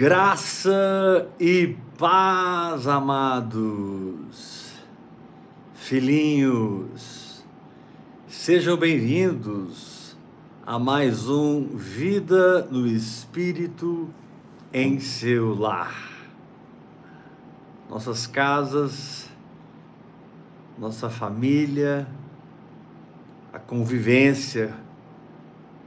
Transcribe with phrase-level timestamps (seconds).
[0.00, 4.72] Graça e paz, amados,
[5.74, 7.44] filhinhos,
[8.26, 10.16] sejam bem-vindos
[10.64, 14.08] a mais um Vida no Espírito
[14.72, 15.94] em seu lar.
[17.86, 19.28] Nossas casas,
[20.78, 22.08] nossa família,
[23.52, 24.74] a convivência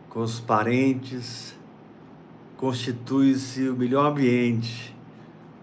[0.08, 1.56] com os parentes,
[2.64, 4.96] constitui-se o melhor ambiente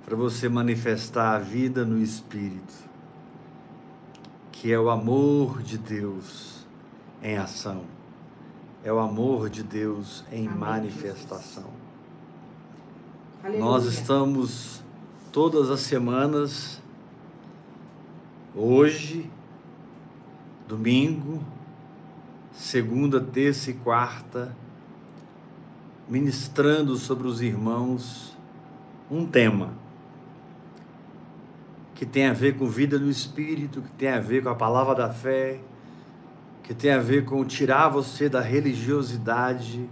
[0.04, 2.74] para você manifestar a vida no Espírito,
[4.52, 6.66] que é o amor de Deus
[7.22, 7.84] em ação,
[8.84, 11.70] é o amor de Deus em Amém, manifestação.
[13.58, 14.82] Nós estamos
[15.32, 16.82] todas as semanas,
[18.54, 19.30] hoje,
[20.68, 21.42] domingo,
[22.52, 24.54] segunda, terça e quarta,
[26.10, 28.36] ministrando sobre os irmãos
[29.08, 29.72] um tema
[31.94, 34.94] que tem a ver com vida no espírito, que tem a ver com a palavra
[34.94, 35.60] da fé,
[36.64, 39.88] que tem a ver com tirar você da religiosidade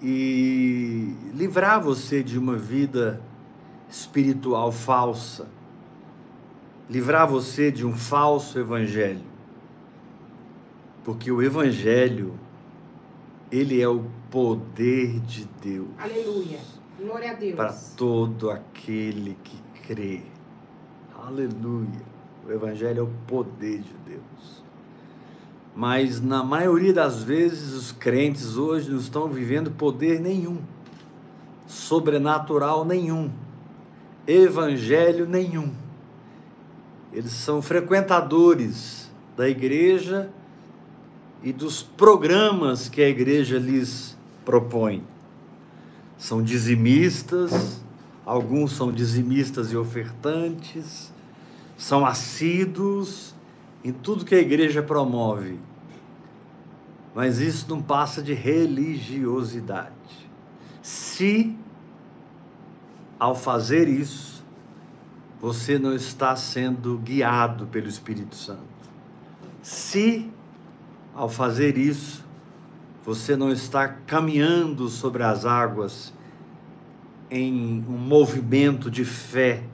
[0.00, 3.20] e livrar você de uma vida
[3.88, 5.48] espiritual falsa,
[6.88, 9.26] livrar você de um falso evangelho.
[11.02, 12.34] Porque o evangelho
[13.50, 15.88] ele é o poder de Deus.
[15.98, 16.58] Aleluia.
[17.00, 17.54] Glória a Deus.
[17.54, 20.22] Para todo aquele que crê.
[21.16, 22.02] Aleluia.
[22.46, 24.62] O Evangelho é o poder de Deus.
[25.74, 30.58] Mas na maioria das vezes os crentes hoje não estão vivendo poder nenhum,
[31.68, 33.30] sobrenatural nenhum,
[34.26, 35.72] evangelho nenhum.
[37.12, 40.30] Eles são frequentadores da igreja
[41.42, 45.04] e dos programas que a igreja lhes propõe.
[46.16, 47.80] São dizimistas,
[48.24, 51.12] alguns são dizimistas e ofertantes,
[51.76, 53.34] são assíduos
[53.84, 55.58] em tudo que a igreja promove.
[57.14, 59.92] Mas isso não passa de religiosidade.
[60.82, 61.56] Se,
[63.18, 64.44] ao fazer isso,
[65.40, 68.62] você não está sendo guiado pelo Espírito Santo.
[69.62, 70.28] Se
[71.18, 72.24] ao fazer isso,
[73.04, 76.14] você não está caminhando sobre as águas
[77.28, 79.64] em um movimento de fé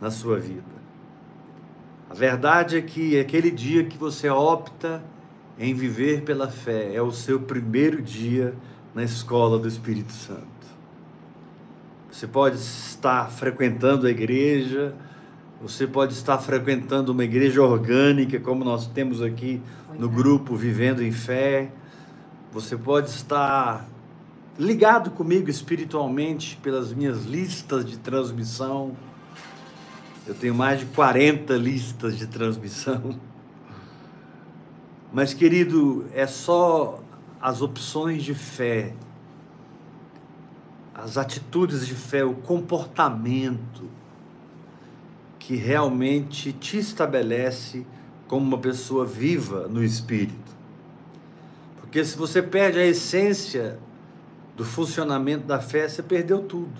[0.00, 0.76] na sua vida.
[2.08, 5.02] A verdade é que aquele dia que você opta
[5.58, 8.54] em viver pela fé é o seu primeiro dia
[8.94, 10.46] na escola do Espírito Santo.
[12.12, 14.94] Você pode estar frequentando a igreja,
[15.60, 19.60] você pode estar frequentando uma igreja orgânica, como nós temos aqui
[19.98, 21.70] no grupo Vivendo em Fé.
[22.52, 23.88] Você pode estar
[24.58, 28.94] ligado comigo espiritualmente pelas minhas listas de transmissão.
[30.26, 33.18] Eu tenho mais de 40 listas de transmissão.
[35.10, 37.00] Mas, querido, é só
[37.40, 38.92] as opções de fé,
[40.94, 43.84] as atitudes de fé, o comportamento
[45.46, 47.86] que realmente te estabelece
[48.26, 50.56] como uma pessoa viva no espírito.
[51.76, 53.78] Porque se você perde a essência
[54.56, 56.74] do funcionamento da fé, você perdeu tudo.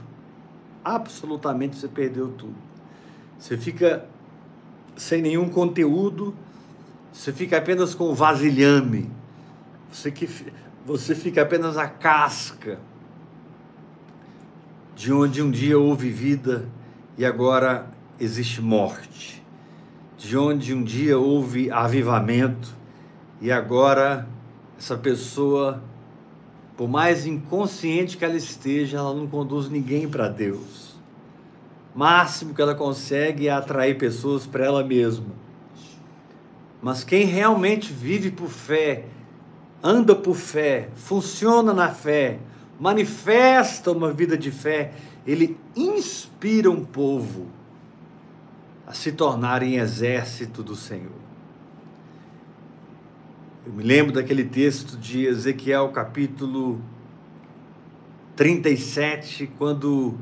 [0.84, 2.56] Absolutamente você perdeu tudo.
[3.38, 4.04] Você fica
[4.96, 6.34] sem nenhum conteúdo,
[7.12, 9.08] você fica apenas com o vasilhame.
[9.92, 10.28] Você, que,
[10.84, 12.80] você fica apenas a casca
[14.96, 16.68] de onde um dia houve vida
[17.16, 19.42] e agora existe morte,
[20.16, 22.74] de onde um dia houve avivamento
[23.40, 24.26] e agora
[24.78, 25.82] essa pessoa,
[26.76, 30.96] por mais inconsciente que ela esteja, ela não conduz ninguém para Deus.
[31.94, 35.34] Máximo que ela consegue é atrair pessoas para ela mesma.
[36.82, 39.06] Mas quem realmente vive por fé,
[39.82, 42.38] anda por fé, funciona na fé,
[42.78, 44.92] manifesta uma vida de fé,
[45.26, 47.55] ele inspira um povo
[48.86, 51.26] a se tornarem exército do Senhor.
[53.66, 56.80] Eu me lembro daquele texto de Ezequiel, capítulo
[58.36, 60.14] 37, quando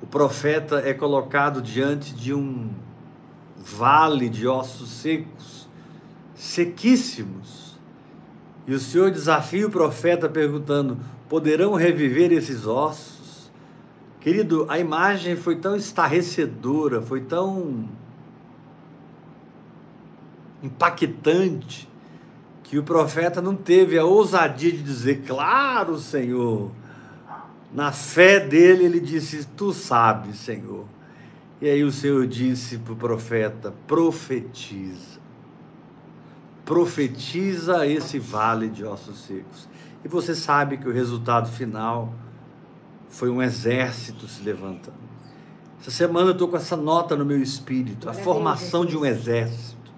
[0.00, 2.70] o profeta é colocado diante de um
[3.58, 5.68] vale de ossos secos,
[6.34, 7.78] sequíssimos.
[8.66, 10.98] E o Senhor desafia o profeta perguntando:
[11.28, 13.21] poderão reviver esses ossos?
[14.22, 17.88] Querido, a imagem foi tão estarrecedora, foi tão
[20.62, 21.88] impactante,
[22.62, 26.70] que o profeta não teve a ousadia de dizer: Claro, Senhor,
[27.74, 30.84] Na fé dele, ele disse: Tu sabes, Senhor.
[31.60, 35.20] E aí o Senhor disse para o profeta: Profetiza.
[36.64, 39.68] Profetiza esse vale de ossos secos.
[40.04, 42.14] E você sabe que o resultado final
[43.12, 44.96] foi um exército se levantando.
[45.78, 49.92] Essa semana eu estou com essa nota no meu espírito: a formação de um exército,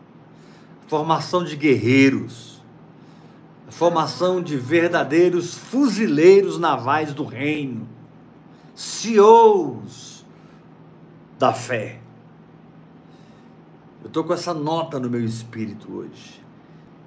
[0.84, 2.60] a formação de guerreiros,
[3.68, 7.88] a formação de verdadeiros fuzileiros navais do reino,
[8.74, 10.24] CEOs
[11.38, 12.00] da fé.
[14.02, 16.42] Eu estou com essa nota no meu espírito hoje.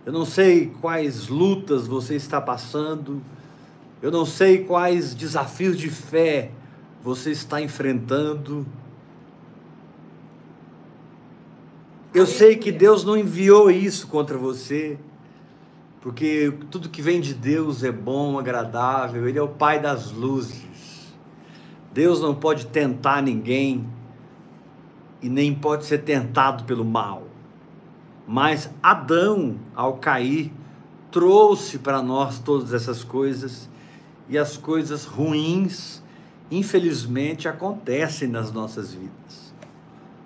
[0.06, 3.22] Eu não sei quais lutas você está passando,
[4.02, 6.52] eu não sei quais desafios de fé
[7.04, 8.66] você está enfrentando.
[12.14, 15.00] Eu sei que Deus não enviou isso contra você,
[16.02, 21.14] porque tudo que vem de Deus é bom, agradável, Ele é o Pai das luzes.
[21.92, 23.88] Deus não pode tentar ninguém
[25.22, 27.24] e nem pode ser tentado pelo mal.
[28.28, 30.54] Mas Adão, ao cair,
[31.10, 33.68] trouxe para nós todas essas coisas
[34.30, 36.02] e as coisas ruins,
[36.52, 39.54] infelizmente, acontecem nas nossas vidas.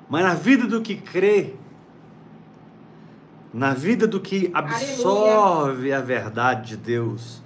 [0.09, 1.55] Mas na vida do que crê,
[3.53, 5.97] na vida do que absorve Aleluia.
[5.97, 7.41] a verdade de Deus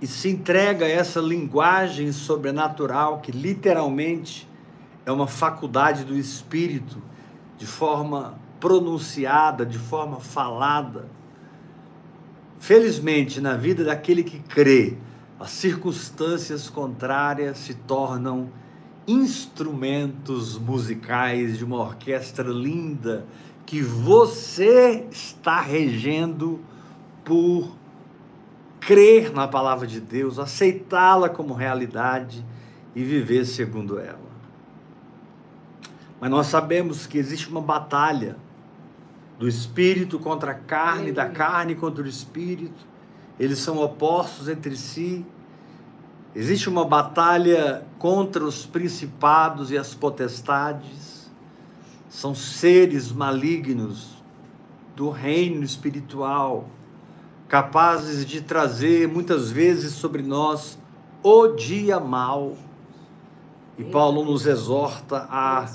[0.00, 4.48] e se entrega a essa linguagem sobrenatural que literalmente
[5.06, 7.00] é uma faculdade do espírito
[7.56, 11.06] de forma pronunciada, de forma falada.
[12.62, 14.96] Felizmente, na vida daquele que crê,
[15.40, 18.52] as circunstâncias contrárias se tornam
[19.04, 23.26] instrumentos musicais de uma orquestra linda
[23.66, 26.60] que você está regendo
[27.24, 27.76] por
[28.78, 32.46] crer na palavra de Deus, aceitá-la como realidade
[32.94, 34.30] e viver segundo ela.
[36.20, 38.36] Mas nós sabemos que existe uma batalha
[39.42, 42.86] do espírito contra a carne, da carne contra o espírito.
[43.40, 45.26] Eles são opostos entre si.
[46.32, 51.28] Existe uma batalha contra os principados e as potestades.
[52.08, 54.22] São seres malignos
[54.94, 56.68] do reino espiritual,
[57.48, 60.78] capazes de trazer muitas vezes sobre nós
[61.20, 62.56] o dia mal.
[63.76, 65.68] E Paulo nos exorta a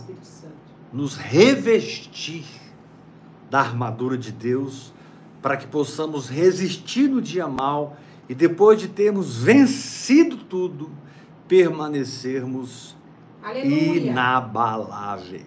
[0.93, 2.45] nos revestir
[3.49, 4.93] da armadura de Deus,
[5.41, 7.97] para que possamos resistir no dia mal
[8.27, 10.89] e depois de termos vencido tudo,
[11.47, 12.95] permanecermos
[13.41, 14.01] Aleluia.
[14.01, 15.45] inabaláveis.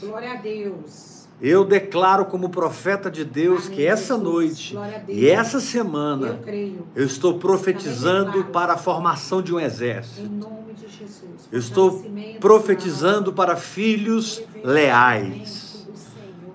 [0.00, 1.28] Glória a Deus.
[1.42, 4.22] Eu declaro como profeta de Deus Amém, que essa Jesus.
[4.22, 10.20] noite e essa semana eu, eu estou profetizando para a formação de um exército.
[10.20, 11.48] Em nome de Jesus.
[11.50, 12.04] Eu estou
[12.38, 15.69] profetizando para filhos leais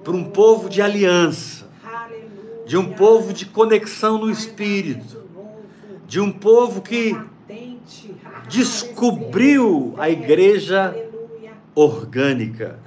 [0.06, 1.68] para um povo de aliança,
[2.68, 5.24] de um povo de conexão no espírito,
[6.08, 7.20] de um povo que
[8.48, 10.96] descobriu a igreja
[11.74, 12.80] orgânica,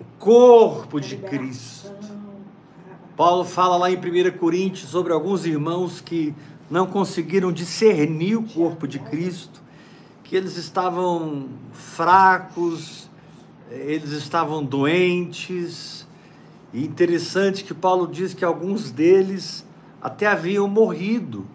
[0.00, 1.94] o corpo de Cristo.
[3.16, 6.34] Paulo fala lá em 1 Coríntios sobre alguns irmãos que
[6.68, 9.62] não conseguiram discernir o corpo de Cristo,
[10.24, 13.08] que eles estavam fracos,
[13.70, 16.03] eles estavam doentes,
[16.74, 19.64] e interessante que Paulo diz que alguns deles
[20.02, 21.46] até haviam morrido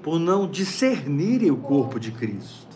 [0.00, 2.68] por não discernirem o corpo de Cristo.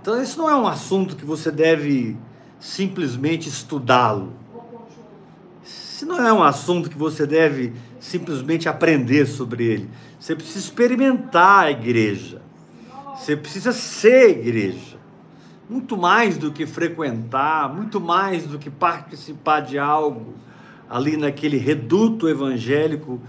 [0.00, 2.16] Então, isso não é um assunto que você deve
[2.58, 4.32] simplesmente estudá-lo.
[5.62, 9.90] Isso não é um assunto que você deve simplesmente aprender sobre ele.
[10.18, 12.40] Você precisa experimentar a igreja.
[13.14, 14.89] Você precisa ser igreja
[15.70, 20.34] muito mais do que frequentar, muito mais do que participar de algo.
[20.88, 23.20] Ali naquele reduto evangélico,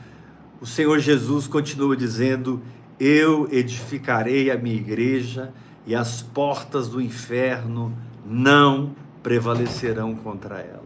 [0.60, 2.60] o Senhor Jesus continua dizendo:
[3.00, 5.54] Eu edificarei a minha igreja
[5.86, 7.96] e as portas do inferno
[8.26, 10.82] não prevalecerão contra ela.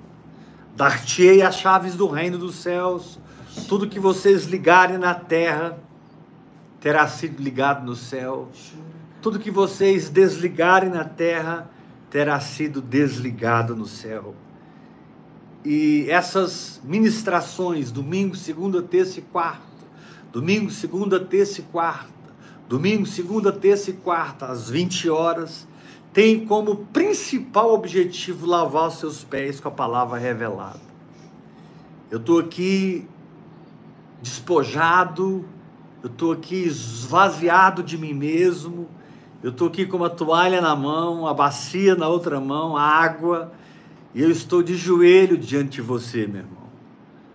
[0.76, 3.18] Dar-te-ei as chaves do reino dos céus,
[3.70, 5.78] tudo que vocês ligarem na terra
[6.82, 8.50] terá sido ligado no céu
[9.26, 11.68] tudo que vocês desligarem na terra
[12.12, 14.36] terá sido desligado no céu.
[15.66, 19.64] E essas ministrações, domingo, segunda, terça e quarta,
[20.32, 22.14] domingo, segunda, terça e quarta,
[22.70, 25.68] domingo, segunda, terça e quarta, às 20 horas,
[26.14, 30.80] tem como principal objetivo lavar os seus pés com a palavra revelada.
[32.12, 33.08] Eu estou aqui
[34.22, 35.44] despojado,
[36.04, 38.88] eu estou aqui esvaziado de mim mesmo,
[39.46, 43.52] eu estou aqui com uma toalha na mão, a bacia na outra mão, água,
[44.12, 46.64] e eu estou de joelho diante de você, meu irmão,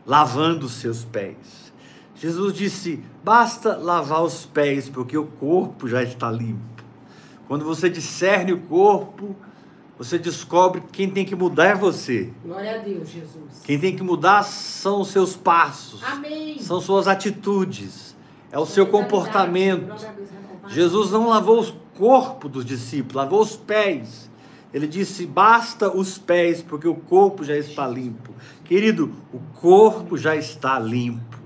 [0.05, 1.73] lavando os seus pés.
[2.17, 6.83] Jesus disse: basta lavar os pés, porque o corpo já está limpo.
[7.47, 9.37] Quando você discerne o corpo,
[9.97, 12.33] você descobre que quem tem que mudar é você.
[12.45, 13.63] Glória a Deus, Jesus.
[13.63, 16.03] Quem tem que mudar são os seus passos.
[16.03, 16.59] Amém.
[16.59, 18.17] São suas atitudes.
[18.51, 19.95] É o seu comportamento.
[20.67, 24.31] Jesus não lavou o corpo dos discípulos, lavou os pés.
[24.73, 28.33] Ele disse: basta os pés, porque o corpo já está limpo.
[28.65, 31.39] Querido, o corpo já está limpo.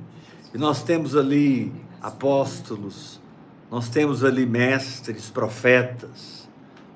[0.54, 3.20] E nós temos ali apóstolos,
[3.68, 6.48] nós temos ali mestres, profetas,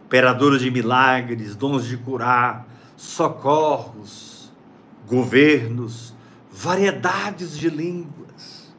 [0.05, 4.53] operadores de milagres, dons de curar, socorros,
[5.09, 6.15] governos,
[6.53, 8.73] variedades de línguas,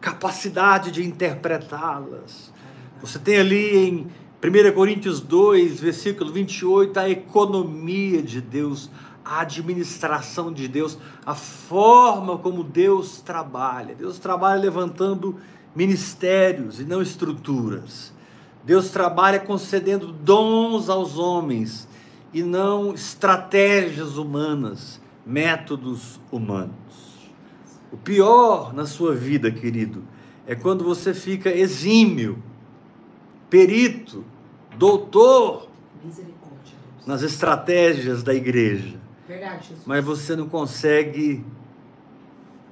[0.00, 2.52] capacidade de interpretá-las.
[3.00, 8.90] Você tem ali em 1 Coríntios 2, versículo 28, a economia de Deus,
[9.22, 13.94] a administração de Deus, a forma como Deus trabalha.
[13.94, 15.36] Deus trabalha levantando
[15.76, 18.14] ministérios e não estruturas.
[18.64, 21.86] Deus trabalha concedendo dons aos homens
[22.32, 26.72] e não estratégias humanas, métodos humanos.
[27.92, 30.02] O pior na sua vida, querido,
[30.46, 32.42] é quando você fica exímio,
[33.50, 34.24] perito,
[34.80, 35.68] doutor
[37.06, 38.98] nas estratégias da igreja.
[39.28, 41.44] Verdade, Mas você não consegue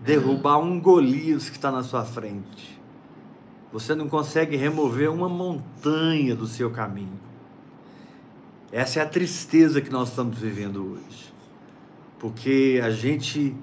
[0.00, 2.80] derrubar um Golias que está na sua frente.
[3.70, 7.20] Você não consegue remover uma montanha do seu caminho.
[8.72, 11.32] Essa é a tristeza que nós estamos vivendo hoje.
[12.18, 13.54] Porque a gente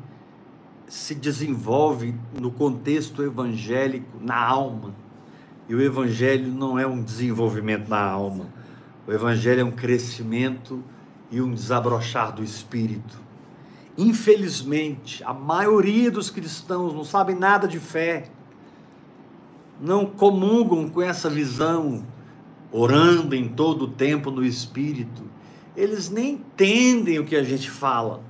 [0.87, 4.93] se desenvolve no contexto evangélico, na alma.
[5.67, 8.45] E o evangelho não é um desenvolvimento na alma.
[9.07, 10.83] O evangelho é um crescimento
[11.31, 13.19] e um desabrochar do espírito.
[13.97, 18.29] Infelizmente, a maioria dos cristãos não sabe nada de fé,
[19.79, 22.05] não comungam com essa visão,
[22.71, 25.23] orando em todo o tempo no espírito.
[25.75, 28.21] Eles nem entendem o que a gente fala.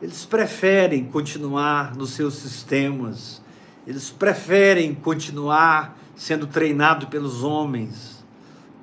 [0.00, 3.41] Eles preferem continuar nos seus sistemas,
[3.86, 8.24] eles preferem continuar sendo treinado pelos homens,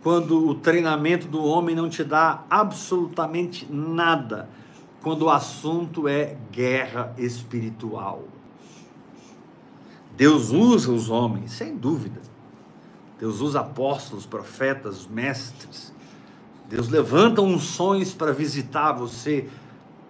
[0.02, 4.50] quando o treinamento do homem não te dá absolutamente nada,
[5.02, 8.24] quando o assunto é guerra espiritual.
[10.16, 12.20] Deus usa os homens, sem dúvida.
[13.18, 15.94] Deus usa apóstolos, profetas, mestres.
[16.70, 19.48] Deus levanta unções para visitar você,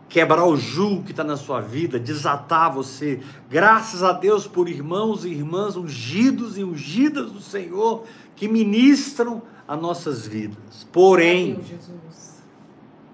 [0.10, 3.22] quebrar o jugo que está na sua vida, desatar você.
[3.48, 9.78] Graças a Deus por irmãos e irmãs ungidos e ungidas do Senhor que ministram a
[9.78, 10.88] nossas vidas.
[10.92, 11.60] Porém,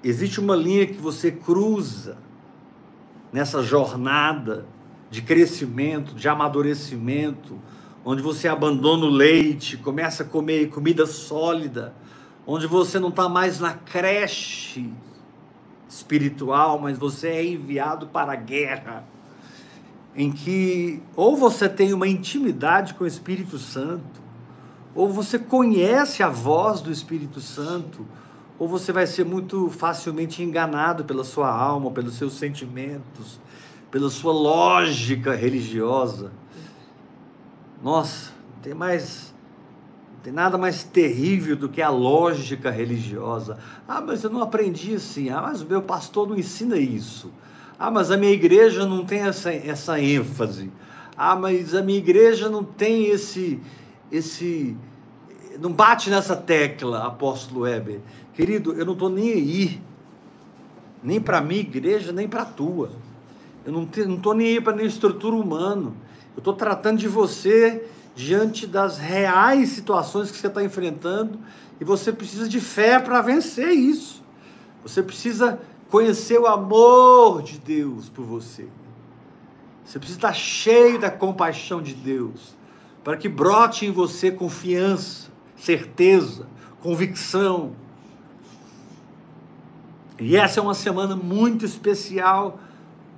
[0.01, 2.17] existe uma linha que você cruza
[3.33, 4.65] nessa jornada
[5.11, 7.59] de crescimento, de amadurecimento,
[8.05, 11.93] onde você abandona o leite, começa a comer comida sólida,
[12.47, 14.89] onde você não está mais na creche
[15.87, 19.03] espiritual, mas você é enviado para a guerra,
[20.15, 24.21] em que ou você tem uma intimidade com o Espírito Santo,
[24.93, 28.07] ou você conhece a voz do Espírito Santo,
[28.57, 33.39] ou você vai ser muito facilmente enganado pela sua alma, pelos seus sentimentos,
[33.91, 36.31] pela sua lógica religiosa.
[37.83, 39.34] Nossa, tem mais
[40.25, 43.59] tem nada mais terrível do que a lógica religiosa.
[43.87, 45.29] Ah, mas eu não aprendi assim.
[45.29, 47.31] Ah, mas o meu pastor não ensina isso.
[47.77, 50.71] Ah, mas a minha igreja não tem essa, essa ênfase.
[51.15, 53.61] Ah, mas a minha igreja não tem esse
[54.11, 54.75] esse
[55.59, 57.99] não bate nessa tecla, apóstolo Weber.
[58.33, 59.81] Querido, eu não estou nem aí,
[61.03, 62.89] nem para a minha igreja, nem para a tua.
[63.63, 65.93] Eu não estou nem aí para nenhuma estrutura humana.
[66.35, 71.37] Eu estou tratando de você diante das reais situações que você está enfrentando
[71.79, 74.23] e você precisa de fé para vencer isso.
[74.81, 78.67] Você precisa conhecer o amor de Deus por você.
[79.83, 82.55] Você precisa estar cheio da compaixão de Deus
[83.03, 86.47] para que brote em você confiança, certeza,
[86.81, 87.73] convicção.
[90.19, 92.59] E essa é uma semana muito especial,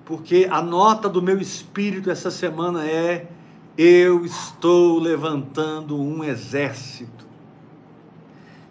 [0.04, 3.30] porque a nota do meu espírito essa semana é:
[3.78, 7.28] eu estou levantando um exército.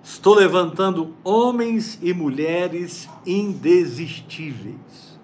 [0.02, 5.16] Estou levantando homens e mulheres indesistíveis.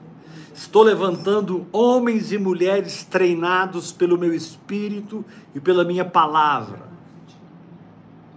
[0.55, 6.93] Estou levantando homens e mulheres treinados pelo meu espírito e pela minha palavra.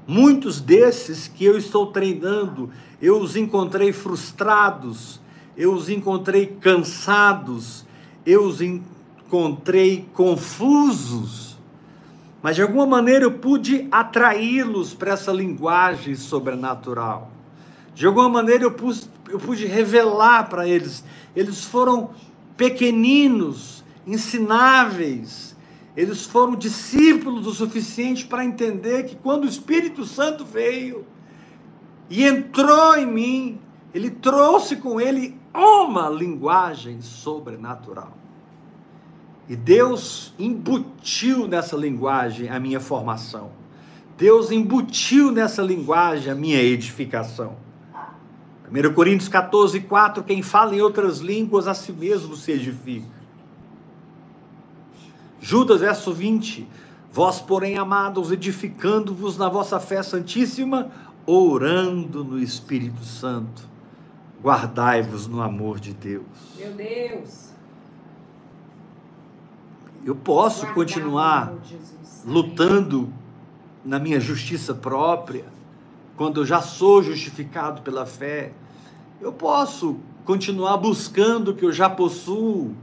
[0.08, 5.20] Muitos desses que eu estou treinando, eu os encontrei frustrados,
[5.56, 7.86] eu os encontrei cansados,
[8.26, 8.95] eu os encontrei
[10.14, 11.58] confusos,
[12.42, 17.32] mas de alguma maneira eu pude atraí-los para essa linguagem sobrenatural.
[17.94, 21.04] De alguma maneira eu pude, eu pude revelar para eles.
[21.36, 22.12] Eles foram
[22.56, 25.56] pequeninos, ensináveis,
[25.96, 31.06] eles foram discípulos o suficiente para entender que quando o Espírito Santo veio
[32.10, 33.60] e entrou em mim,
[33.94, 38.25] ele trouxe com ele uma linguagem sobrenatural.
[39.48, 43.52] E Deus embutiu nessa linguagem a minha formação.
[44.18, 47.56] Deus embutiu nessa linguagem a minha edificação.
[48.72, 53.06] 1 Coríntios 14, 4: quem fala em outras línguas a si mesmo se edifica.
[55.40, 56.68] Judas, verso 20:
[57.12, 60.90] Vós, porém, amados, edificando-vos na vossa fé santíssima,
[61.26, 63.70] orando no Espírito Santo,
[64.42, 66.26] guardai-vos no amor de Deus.
[66.58, 67.45] Meu Deus.
[70.06, 71.52] Eu posso continuar
[72.24, 73.12] lutando
[73.84, 75.46] na minha justiça própria,
[76.16, 78.52] quando eu já sou justificado pela fé,
[79.20, 82.76] eu posso continuar buscando o que eu já possuo,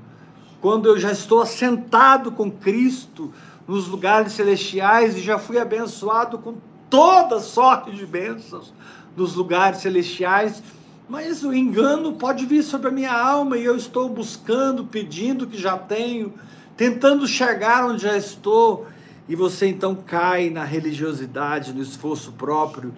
[0.61, 3.33] quando eu já estou assentado com Cristo
[3.69, 6.57] nos lugares celestiais e já fui abençoado com
[6.91, 8.75] toda sorte de bênçãos
[9.17, 10.61] nos lugares celestiais,
[11.09, 15.47] mas o engano pode vir sobre a minha alma e eu estou buscando, pedindo o
[15.47, 16.35] que já tenho,
[16.77, 18.87] tentando chegar onde já estou,
[19.29, 22.93] e você então cai na religiosidade, no esforço próprio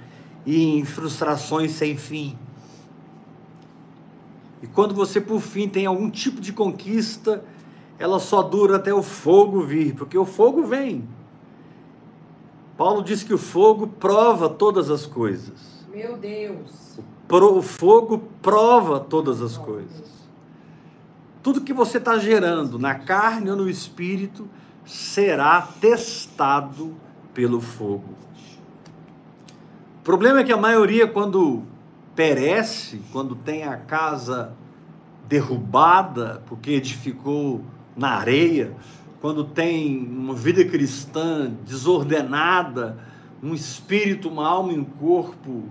[0.47, 2.39] e em frustrações sem fim.
[4.63, 7.45] E quando você, por fim, tem algum tipo de conquista,
[7.99, 11.07] ela só dura até o fogo vir, porque o fogo vem.
[12.77, 15.87] Paulo diz que o fogo prova todas as coisas.
[15.93, 16.99] Meu Deus.
[17.31, 20.14] O fogo prova todas as coisas.
[21.45, 24.49] Tudo que você está gerando, na carne ou no espírito,
[24.83, 26.97] será testado
[27.35, 28.15] pelo fogo.
[30.01, 31.63] O problema é que a maioria, quando
[32.17, 34.55] perece, quando tem a casa
[35.29, 37.63] derrubada, porque edificou
[37.95, 38.75] na areia,
[39.21, 42.99] quando tem uma vida cristã desordenada,
[43.43, 45.65] um espírito, uma alma e um corpo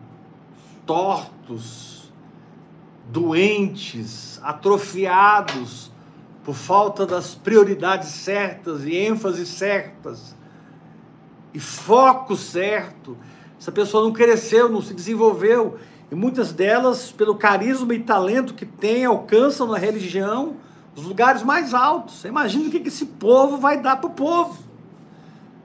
[0.85, 2.02] tortos,
[3.09, 5.91] doentes, atrofiados
[6.43, 10.35] por falta das prioridades certas e ênfases certas
[11.53, 13.15] e foco certo,
[13.59, 15.77] essa pessoa não cresceu, não se desenvolveu.
[16.11, 20.55] E muitas delas, pelo carisma e talento que tem, alcançam na religião
[20.95, 22.25] os lugares mais altos.
[22.25, 24.57] Imagina o que esse povo vai dar para o povo.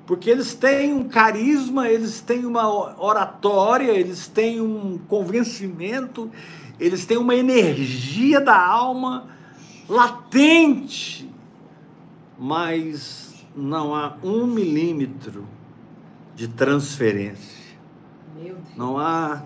[0.06, 2.66] Porque eles têm um carisma, eles têm uma
[3.02, 6.30] oratória, eles têm um convencimento,
[6.78, 9.26] eles têm uma energia da alma
[9.88, 11.28] latente,
[12.38, 15.46] mas não há um milímetro
[16.34, 17.58] de transferência.
[18.76, 19.42] Não há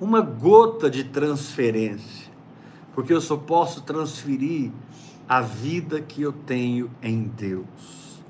[0.00, 2.32] uma gota de transferência,
[2.92, 4.72] porque eu só posso transferir
[5.28, 8.20] a vida que eu tenho em Deus.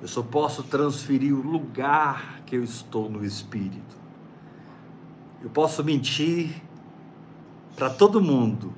[0.00, 3.99] Eu só posso transferir o lugar que eu estou no Espírito.
[5.42, 6.62] Eu posso mentir
[7.74, 8.74] para todo mundo,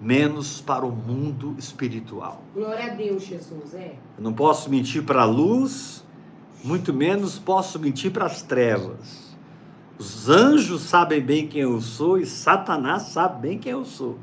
[0.00, 2.42] menos para o mundo espiritual.
[2.52, 3.94] Glória a Deus, Jesus, é.
[4.18, 6.04] Eu não posso mentir para a luz,
[6.64, 9.36] muito menos posso mentir para as trevas.
[9.98, 14.18] Os anjos sabem bem quem eu sou e Satanás sabe bem quem eu sou.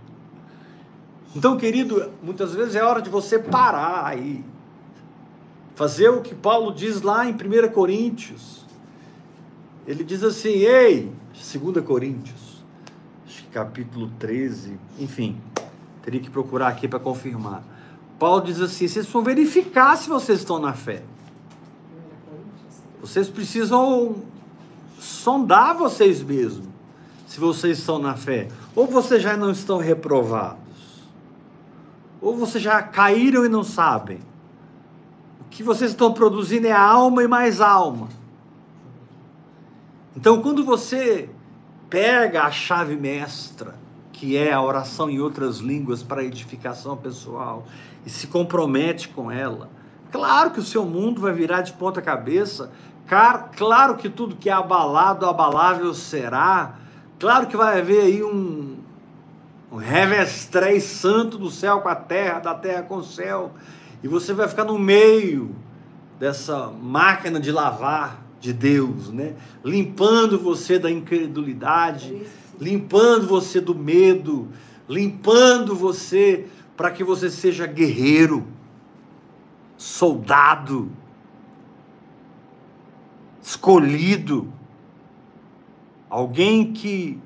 [1.35, 4.43] Então, querido, muitas vezes é hora de você parar aí.
[5.75, 8.65] Fazer o que Paulo diz lá em 1 Coríntios.
[9.85, 12.57] Ele diz assim: Ei, 2 Coríntios,
[13.53, 15.39] capítulo 13, enfim,
[16.03, 17.63] teria que procurar aqui para confirmar.
[18.19, 21.03] Paulo diz assim: vocês vão verificar se vocês estão na fé.
[22.99, 24.15] Vocês precisam
[24.99, 26.67] sondar vocês mesmos,
[27.27, 28.47] se vocês estão na fé.
[28.75, 30.57] Ou vocês já não estão reprovados.
[32.21, 34.19] Ou vocês já caíram e não sabem.
[35.41, 38.07] O que vocês estão produzindo é alma e mais alma.
[40.17, 41.29] Então, quando você
[41.91, 43.75] pega a chave mestra,
[44.11, 47.67] que é a oração em outras línguas para edificação pessoal,
[48.03, 49.69] e se compromete com ela,
[50.11, 52.71] claro que o seu mundo vai virar de ponta cabeça
[53.55, 56.75] Claro que tudo que é abalado, abalável será.
[57.17, 58.79] Claro que vai haver aí um,
[59.71, 63.51] um revestrez santo do céu com a terra, da terra com o céu,
[64.03, 65.55] e você vai ficar no meio
[66.19, 69.35] dessa máquina de lavar de Deus, né?
[69.63, 72.21] Limpando você da incredulidade,
[72.59, 74.47] limpando você do medo,
[74.87, 78.45] limpando você para que você seja guerreiro,
[79.77, 80.91] soldado,
[83.41, 84.51] escolhido,
[86.09, 87.19] alguém que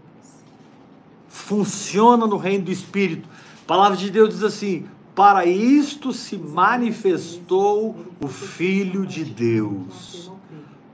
[1.27, 3.27] funciona no reino do Espírito.
[3.63, 10.30] A palavra de Deus diz assim: para isto se manifestou o Filho de Deus,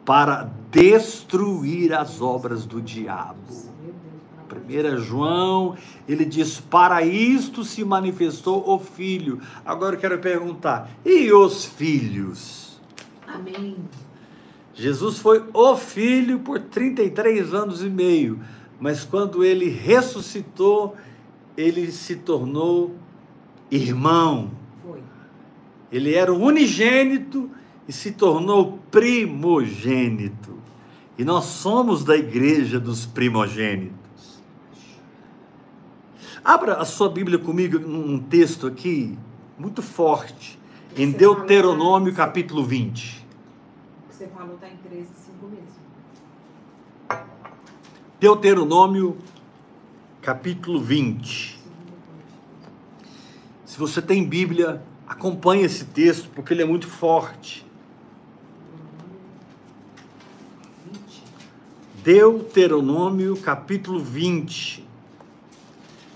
[0.08, 3.36] para destruir as obras do diabo.
[4.50, 5.76] 1 João,
[6.08, 9.42] ele diz: Para isto se manifestou o Filho.
[9.66, 12.80] Agora eu quero perguntar: e os filhos?
[13.28, 13.76] Amém.
[14.74, 18.40] Jesus foi o Filho por 33 anos e meio,
[18.80, 20.96] mas quando ele ressuscitou,
[21.58, 22.96] ele se tornou
[23.70, 24.52] irmão.
[24.82, 25.02] Foi.
[25.92, 27.52] Ele era o unigênito
[27.88, 30.58] e se tornou primogênito.
[31.18, 34.42] E nós somos da igreja dos primogênitos.
[36.44, 39.18] Abra a sua Bíblia comigo num texto aqui
[39.58, 40.60] muito forte,
[40.96, 43.26] em Deuteronômio capítulo 20.
[44.06, 45.68] O que você falou está em 13, 5 mesmo.
[48.20, 49.18] Deuteronômio
[50.22, 51.58] capítulo 20.
[51.58, 52.38] Segunda parte.
[53.66, 57.66] Se você tem Bíblia, acompanhe esse texto porque ele é muito forte.
[60.92, 61.24] 20.
[62.08, 64.82] Deuteronômio capítulo 20.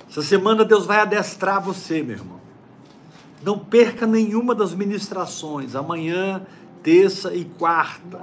[0.10, 2.40] Essa semana Deus vai adestrar você, meu irmão.
[3.44, 6.48] Não perca nenhuma das ministrações, amanhã,
[6.82, 8.22] terça e quarta.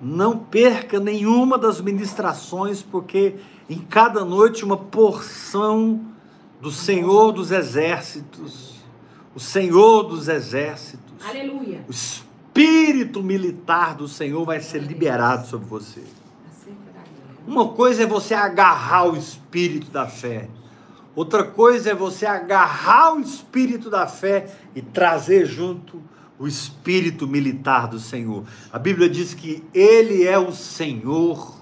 [0.00, 3.36] Não perca nenhuma das ministrações, porque
[3.68, 6.00] em cada noite uma porção
[6.58, 8.76] do Senhor dos Exércitos,
[9.34, 11.84] o Senhor dos Exércitos, Aleluia.
[12.54, 16.02] Espírito militar do Senhor vai ser liberado sobre você.
[17.46, 20.48] Uma coisa é você agarrar o espírito da fé.
[21.16, 26.00] Outra coisa é você agarrar o espírito da fé e trazer junto
[26.38, 28.44] o espírito militar do Senhor.
[28.72, 31.56] A Bíblia diz que ele é o Senhor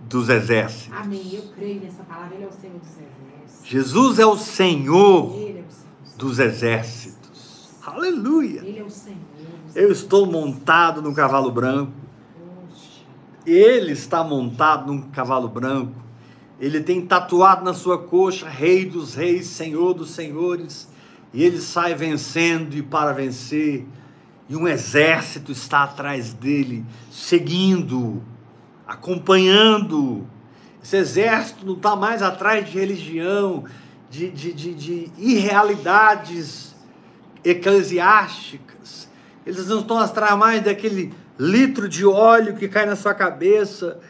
[0.00, 0.98] dos exércitos.
[0.98, 1.34] Amém.
[1.34, 2.34] Eu creio nessa palavra.
[2.34, 3.68] Ele é o Senhor dos Exércitos.
[3.68, 5.64] Jesus é o Senhor é o Senhor.
[6.16, 7.70] dos exércitos.
[7.86, 8.60] Aleluia!
[8.64, 9.23] Ele é o Senhor.
[9.74, 11.92] Eu estou montado num cavalo branco.
[13.44, 16.00] Ele está montado num cavalo branco.
[16.60, 20.88] Ele tem tatuado na sua coxa Rei dos Reis, Senhor dos Senhores.
[21.32, 23.84] E ele sai vencendo e para vencer.
[24.48, 28.22] E um exército está atrás dele, seguindo,
[28.86, 30.24] acompanhando.
[30.80, 33.64] Esse exército não está mais atrás de religião,
[34.08, 36.76] de, de, de, de irrealidades
[37.42, 39.12] eclesiásticas.
[39.46, 44.00] Eles não estão atrás mais daquele litro de óleo que cai na sua cabeça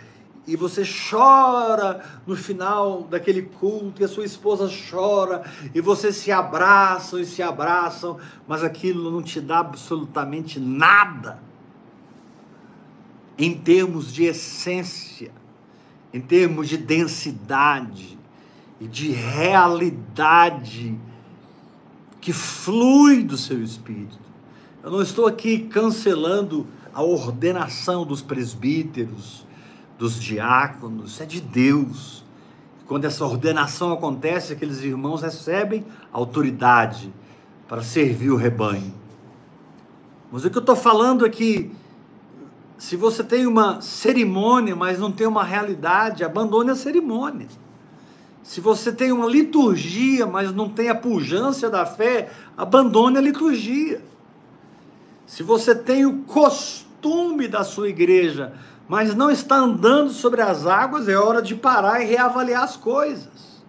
[0.47, 5.43] e você chora no final daquele culto e a sua esposa chora
[5.75, 11.39] e vocês se abraçam e se abraçam, mas aquilo não te dá absolutamente nada
[13.37, 15.33] em termos de essência,
[16.13, 18.19] em termos de densidade
[18.81, 20.99] e de realidade
[22.21, 24.24] que flui do seu espírito.
[24.85, 29.47] Eu não estou aqui cancelando a ordenação dos presbíteros,
[29.99, 32.23] dos diáconos, é de Deus.
[32.87, 37.11] Quando essa ordenação acontece, aqueles irmãos recebem autoridade
[37.67, 38.93] para servir o rebanho.
[40.31, 41.73] Mas o que eu estou falando é que,
[42.77, 47.49] se você tem uma cerimônia, mas não tem uma realidade, abandone a cerimônia.
[48.43, 54.13] Se você tem uma liturgia, mas não tem a pujança da fé, abandone a liturgia.
[55.35, 58.53] Se você tem o costume da sua igreja,
[58.87, 63.61] mas não está andando sobre as águas, é hora de parar e reavaliar as coisas.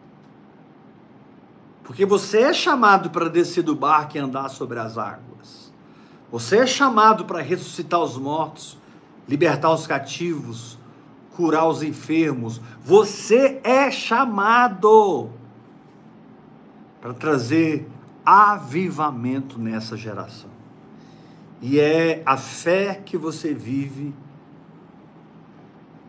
[1.83, 5.73] Porque você é chamado para descer do barco e andar sobre as águas.
[6.31, 8.77] Você é chamado para ressuscitar os mortos,
[9.27, 10.77] libertar os cativos,
[11.35, 12.61] curar os enfermos.
[12.83, 15.31] Você é chamado
[17.01, 17.89] para trazer
[18.23, 20.54] avivamento nessa geração.
[21.61, 24.13] E é a fé que você vive,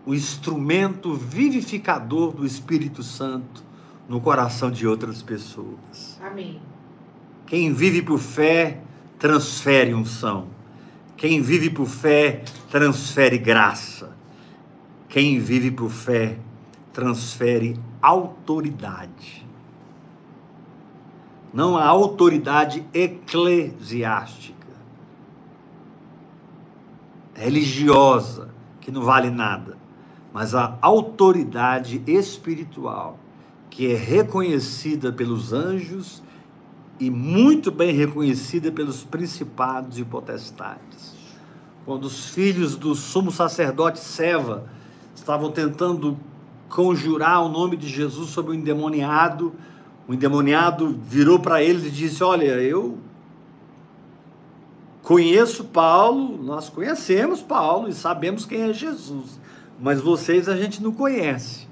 [0.05, 3.65] o instrumento vivificador do Espírito Santo
[4.09, 6.21] no coração de outras pessoas.
[6.23, 6.61] Amém.
[7.47, 8.81] Quem vive por fé,
[9.19, 10.49] transfere unção.
[11.17, 14.17] Quem vive por fé, transfere graça.
[15.09, 16.39] Quem vive por fé,
[16.93, 19.47] transfere autoridade.
[21.53, 24.56] Não a autoridade eclesiástica,
[27.37, 28.49] religiosa,
[28.81, 29.77] que não vale nada,
[30.33, 33.19] mas a autoridade espiritual,
[33.71, 36.23] que é reconhecida pelos anjos
[36.99, 41.15] e muito bem reconhecida pelos principados e potestades.
[41.85, 44.65] Quando os filhos do sumo sacerdote Seva
[45.15, 46.19] estavam tentando
[46.69, 49.53] conjurar o nome de Jesus sobre o endemoniado,
[50.09, 52.99] o endemoniado virou para eles e disse: Olha, eu
[55.07, 59.39] conheço Paulo, nós conhecemos Paulo e sabemos quem é Jesus,
[59.81, 61.69] mas vocês a gente não conhece.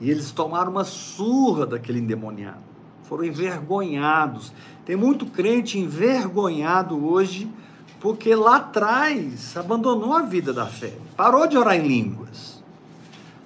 [0.00, 2.74] E eles tomaram uma surra daquele endemoniado
[3.04, 4.52] foram envergonhados.
[4.84, 7.50] Tem muito crente envergonhado hoje
[8.00, 12.62] porque lá atrás abandonou a vida da fé, parou de orar em línguas,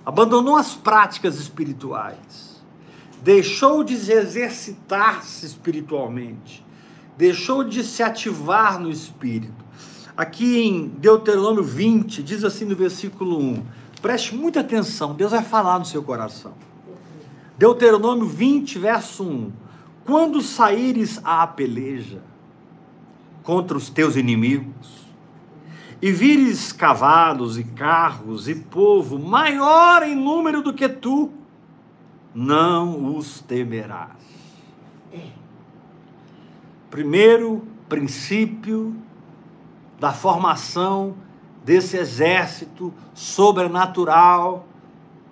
[0.05, 2.61] abandonou as práticas espirituais,
[3.23, 6.65] deixou de exercitar-se espiritualmente,
[7.19, 9.67] deixou de se ativar no espírito.
[10.17, 13.63] Aqui em Deuteronômio 20, diz assim no versículo 1:
[14.01, 16.55] preste muita atenção, Deus vai falar no seu coração.
[17.59, 19.53] Deuteronômio 20, verso 1.
[20.07, 22.23] Quando saíres à peleja
[23.43, 25.09] contra os teus inimigos,
[26.01, 31.33] e vires cavalos e carros e povo maior em número do que tu,
[32.33, 34.38] não os temerás.
[36.91, 38.95] Primeiro princípio
[39.99, 41.17] da formação
[41.65, 44.67] desse exército sobrenatural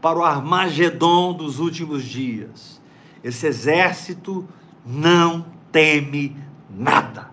[0.01, 2.81] para o Armagedon dos últimos dias.
[3.23, 4.47] Esse exército
[4.85, 6.37] não teme
[6.71, 7.31] nada.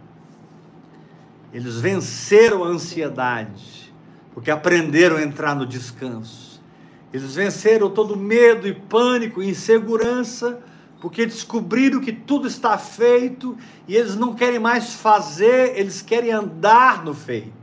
[1.53, 3.93] Eles venceram a ansiedade,
[4.33, 6.63] porque aprenderam a entrar no descanso.
[7.11, 10.59] Eles venceram todo medo e pânico e insegurança,
[11.03, 13.55] porque descobriram que tudo está feito
[13.87, 17.53] e eles não querem mais fazer, eles querem andar no feito.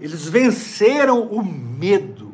[0.00, 2.28] Eles venceram o medo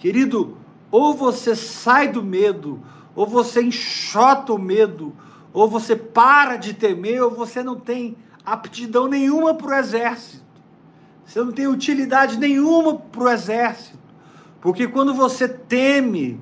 [0.00, 0.56] Querido,
[0.90, 2.80] ou você sai do medo,
[3.14, 5.14] ou você enxota o medo,
[5.52, 10.42] ou você para de temer, ou você não tem aptidão nenhuma para o exército.
[11.26, 13.98] Você não tem utilidade nenhuma para o exército.
[14.58, 16.40] Porque quando você teme,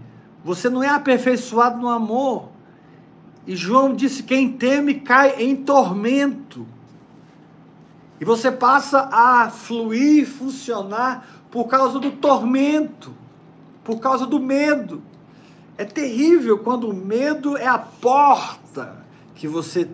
[0.49, 2.49] você não é aperfeiçoado no amor.
[3.47, 6.67] E João disse: quem teme cai em tormento.
[8.21, 13.15] E você passa a fluir, funcionar por causa do tormento
[13.89, 15.01] por causa do medo.
[15.79, 18.99] É terrível quando o medo é a porta
[19.35, 19.89] que você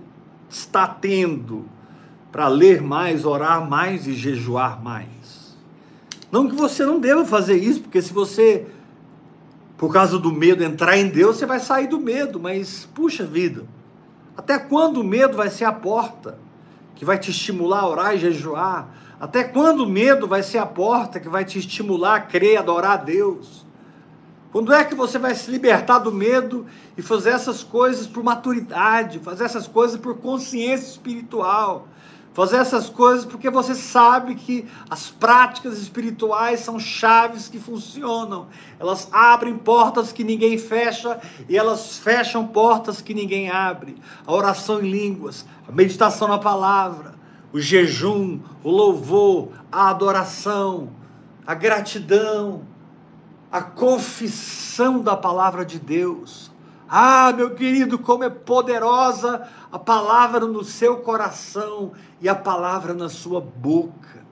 [0.51, 1.64] está tendo
[2.33, 5.57] para ler mais, orar mais e jejuar mais.
[6.33, 8.67] Não que você não deva fazer isso, porque se você,
[9.77, 13.65] por causa do medo, entrar em Deus, você vai sair do medo, mas puxa vida,
[14.37, 16.39] até quando o medo vai ser a porta
[16.95, 18.89] que vai te estimular a orar e jejuar?
[19.19, 22.93] Até quando o medo vai ser a porta que vai te estimular a crer, adorar
[22.93, 23.65] a Deus?
[24.53, 29.19] Quando é que você vai se libertar do medo e fazer essas coisas por maturidade,
[29.19, 31.89] fazer essas coisas por consciência espiritual,
[32.35, 38.49] fazer essas coisas porque você sabe que as práticas espirituais são chaves que funcionam.
[38.79, 43.97] Elas abrem portas que ninguém fecha e elas fecham portas que ninguém abre.
[44.27, 47.14] A oração em línguas, a meditação na palavra,
[47.53, 50.90] o jejum, o louvor, a adoração,
[51.47, 52.62] a gratidão,
[53.51, 56.51] a confissão da palavra de Deus.
[56.88, 63.09] Ah, meu querido, como é poderosa a palavra no seu coração e a palavra na
[63.09, 64.23] sua boca.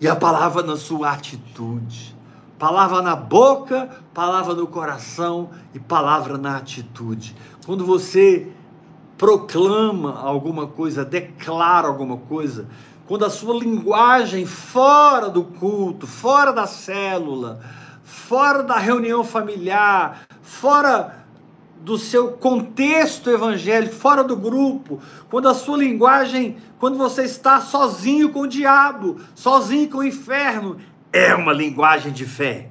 [0.00, 2.16] E a palavra na sua atitude.
[2.58, 7.34] Palavra na boca, palavra no coração e palavra na atitude.
[7.66, 8.50] Quando você
[9.16, 12.68] proclama alguma coisa, declara alguma coisa,
[13.06, 17.60] quando a sua linguagem fora do culto, fora da célula,
[18.08, 21.26] fora da reunião familiar, fora
[21.78, 28.30] do seu contexto evangélico, fora do grupo, quando a sua linguagem, quando você está sozinho
[28.30, 30.78] com o diabo, sozinho com o inferno,
[31.12, 32.70] é uma linguagem de fé.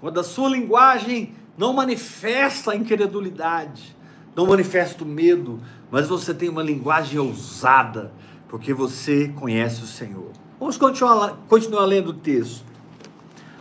[0.00, 3.96] Quando a sua linguagem não manifesta a incredulidade,
[4.36, 8.12] não manifesta o medo, mas você tem uma linguagem ousada,
[8.48, 10.30] porque você conhece o Senhor.
[10.60, 12.73] Vamos continuar, continuar lendo o texto.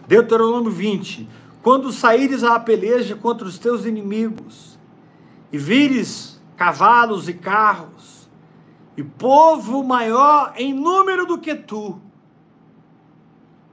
[0.07, 1.27] Deuteronômio 20:
[1.61, 4.77] Quando saíres à peleja contra os teus inimigos,
[5.51, 8.29] e vires cavalos e carros,
[8.95, 11.99] e povo maior em número do que tu,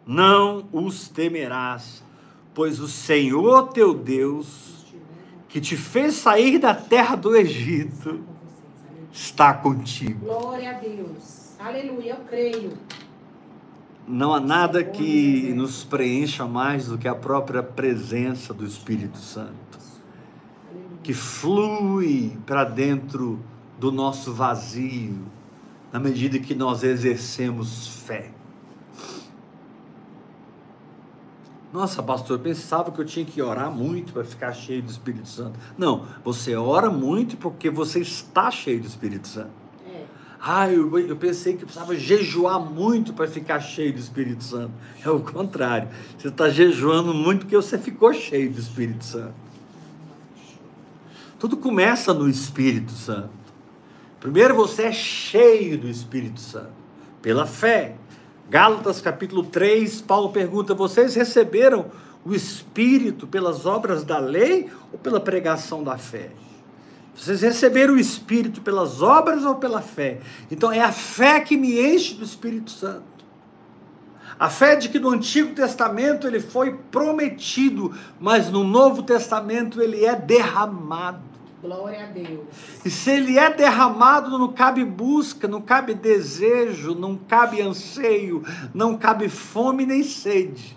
[0.06, 2.02] não os temerás,
[2.54, 4.86] pois o Senhor teu Deus,
[5.48, 8.20] que te fez sair da terra do Egito,
[9.12, 10.26] está contigo.
[10.26, 11.56] Glória a Deus.
[11.58, 12.72] Aleluia, eu creio.
[14.10, 19.78] Não há nada que nos preencha mais do que a própria presença do Espírito Santo,
[21.00, 23.38] que flui para dentro
[23.78, 25.16] do nosso vazio,
[25.92, 28.32] na medida que nós exercemos fé.
[31.72, 35.28] Nossa, pastor, eu pensava que eu tinha que orar muito para ficar cheio do Espírito
[35.28, 35.56] Santo.
[35.78, 39.59] Não, você ora muito porque você está cheio do Espírito Santo.
[40.42, 44.72] Ah, eu, eu pensei que precisava jejuar muito para ficar cheio do Espírito Santo.
[45.04, 45.88] É o contrário.
[46.16, 49.34] Você está jejuando muito porque você ficou cheio do Espírito Santo.
[51.38, 53.30] Tudo começa no Espírito Santo.
[54.18, 56.72] Primeiro você é cheio do Espírito Santo,
[57.22, 57.96] pela fé.
[58.48, 61.86] Gálatas capítulo 3, Paulo pergunta: Vocês receberam
[62.24, 66.30] o Espírito pelas obras da lei ou pela pregação da fé?
[67.20, 70.20] Vocês receberam o Espírito pelas obras ou pela fé?
[70.50, 73.04] Então é a fé que me enche do Espírito Santo.
[74.38, 80.02] A fé de que no Antigo Testamento ele foi prometido, mas no Novo Testamento ele
[80.02, 81.20] é derramado.
[81.60, 82.40] Glória a Deus.
[82.86, 88.96] E se ele é derramado, não cabe busca, não cabe desejo, não cabe anseio, não
[88.96, 90.74] cabe fome nem sede.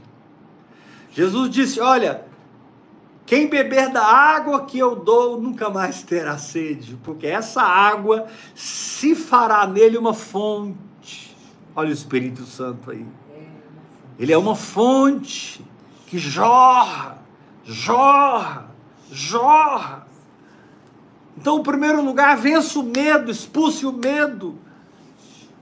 [1.10, 2.33] Jesus disse: Olha,
[3.26, 9.16] quem beber da água que eu dou nunca mais terá sede, porque essa água se
[9.16, 11.36] fará nele uma fonte.
[11.76, 13.06] Olha o Espírito Santo aí.
[14.20, 15.64] Ele é uma fonte
[16.06, 17.18] que jorra,
[17.64, 18.70] jorra,
[19.10, 20.06] jorra.
[21.38, 24.60] Então, em primeiro lugar, vença o medo, expulse o medo,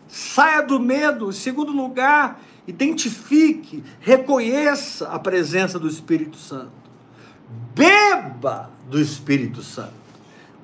[0.07, 1.29] saia do medo.
[1.29, 6.80] Em segundo lugar, identifique, reconheça a presença do Espírito Santo.
[7.75, 9.93] Beba do Espírito Santo.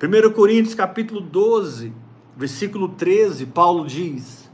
[0.00, 1.92] 1 Coríntios capítulo 12,
[2.36, 4.48] versículo 13, Paulo diz: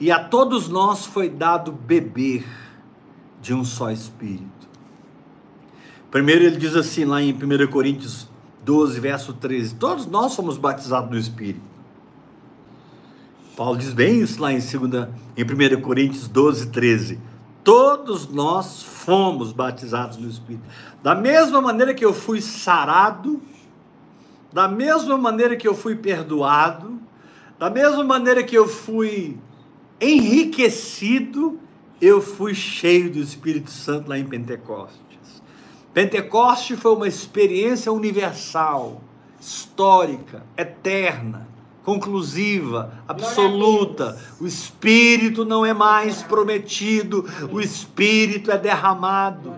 [0.00, 2.46] E a todos nós foi dado beber
[3.40, 4.68] de um só Espírito.
[6.10, 8.28] Primeiro ele diz assim lá em 1 Coríntios
[8.64, 11.74] 12, verso 13: Todos nós somos batizados no Espírito.
[13.56, 17.18] Paulo diz bem isso lá em, segunda, em 1 Coríntios 12, 13.
[17.64, 20.64] Todos nós fomos batizados no Espírito.
[21.02, 23.42] Da mesma maneira que eu fui sarado,
[24.52, 27.00] da mesma maneira que eu fui perdoado,
[27.58, 29.38] da mesma maneira que eu fui
[29.98, 31.58] enriquecido,
[32.00, 35.42] eu fui cheio do Espírito Santo lá em Pentecostes.
[35.94, 39.00] Pentecoste foi uma experiência universal,
[39.40, 41.48] histórica, eterna,
[41.84, 44.18] conclusiva, absoluta.
[44.40, 49.54] O Espírito não é mais prometido, o Espírito é derramado.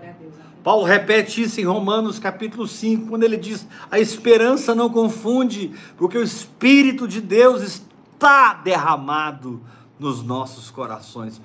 [0.63, 6.17] Paulo repete isso em Romanos capítulo 5, quando ele diz: a esperança não confunde, porque
[6.17, 9.61] o Espírito de Deus está derramado
[9.97, 11.41] nos nossos corações.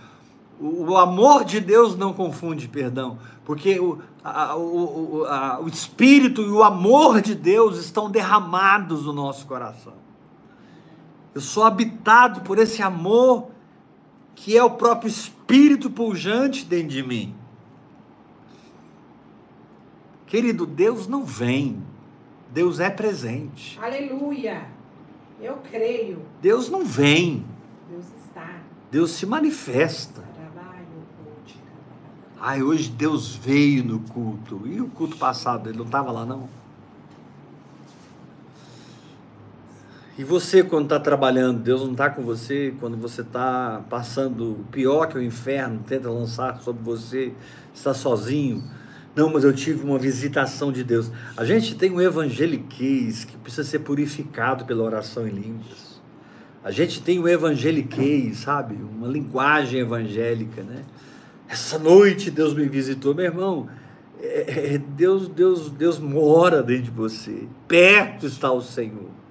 [0.61, 6.49] O, amor de Deus não confunde, perdão, porque o, a- o, a- o Espírito e
[6.51, 9.95] o amor de Deus estão derramados no nosso coração.
[11.35, 13.51] Eu sou habitado por esse amor
[14.35, 17.35] que é o próprio Espírito pujante dentro de mim.
[20.27, 21.83] Querido, Deus não vem,
[22.51, 23.79] Deus é presente.
[23.81, 24.66] Aleluia.
[25.40, 26.23] Eu creio.
[26.40, 27.45] Deus não vem,
[27.90, 28.61] Deus está.
[28.90, 30.23] Deus se manifesta.
[32.45, 34.62] Ai, hoje Deus veio no culto.
[34.66, 36.49] E o culto passado, ele não estava lá, não?
[40.22, 42.72] E você, quando está trabalhando, Deus não está com você?
[42.78, 47.32] Quando você está passando o pior que o inferno tenta lançar sobre você,
[47.74, 48.62] está sozinho?
[49.16, 51.11] Não, mas eu tive uma visitação de Deus.
[51.37, 56.00] A gente tem um evangeliquez que precisa ser purificado pela oração em línguas.
[56.62, 58.76] A gente tem um evangeliquez, sabe?
[58.76, 60.85] Uma linguagem evangélica, né?
[61.49, 63.68] Essa noite Deus me visitou, meu irmão.
[64.20, 67.49] é- é- Deus, Deus, Deus mora dentro de você.
[67.66, 69.22] Perto está o Senhor.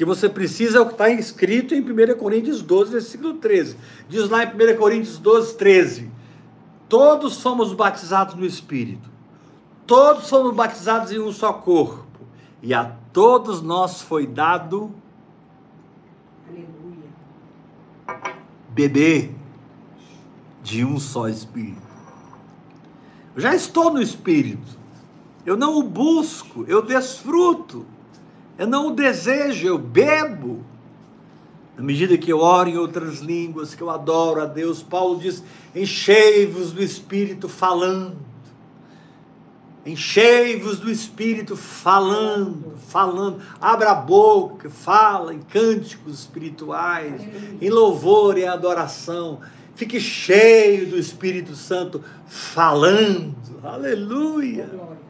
[0.00, 3.76] Que você precisa é o que está escrito em 1 Coríntios 12, versículo 13.
[4.08, 6.10] Diz lá em 1 Coríntios 12, 13:
[6.88, 9.10] Todos somos batizados no Espírito,
[9.86, 12.22] todos somos batizados em um só corpo,
[12.62, 14.90] e a todos nós foi dado
[16.48, 17.10] Aleluia.
[18.70, 19.34] beber
[20.62, 21.82] de um só Espírito.
[23.36, 24.78] Eu já estou no Espírito,
[25.44, 27.84] eu não o busco, eu desfruto,
[28.60, 30.62] eu não o desejo, eu bebo.
[31.78, 35.42] Na medida que eu oro em outras línguas, que eu adoro a Deus, Paulo diz:
[35.74, 38.18] enchei-vos do Espírito falando.
[39.86, 43.40] Enchei-vos do Espírito falando, falando.
[43.58, 47.22] Abra a boca, fala em cânticos espirituais,
[47.62, 49.40] em louvor e adoração.
[49.74, 53.34] Fique cheio do Espírito Santo falando.
[53.62, 54.66] Aleluia.
[54.66, 55.00] Glória.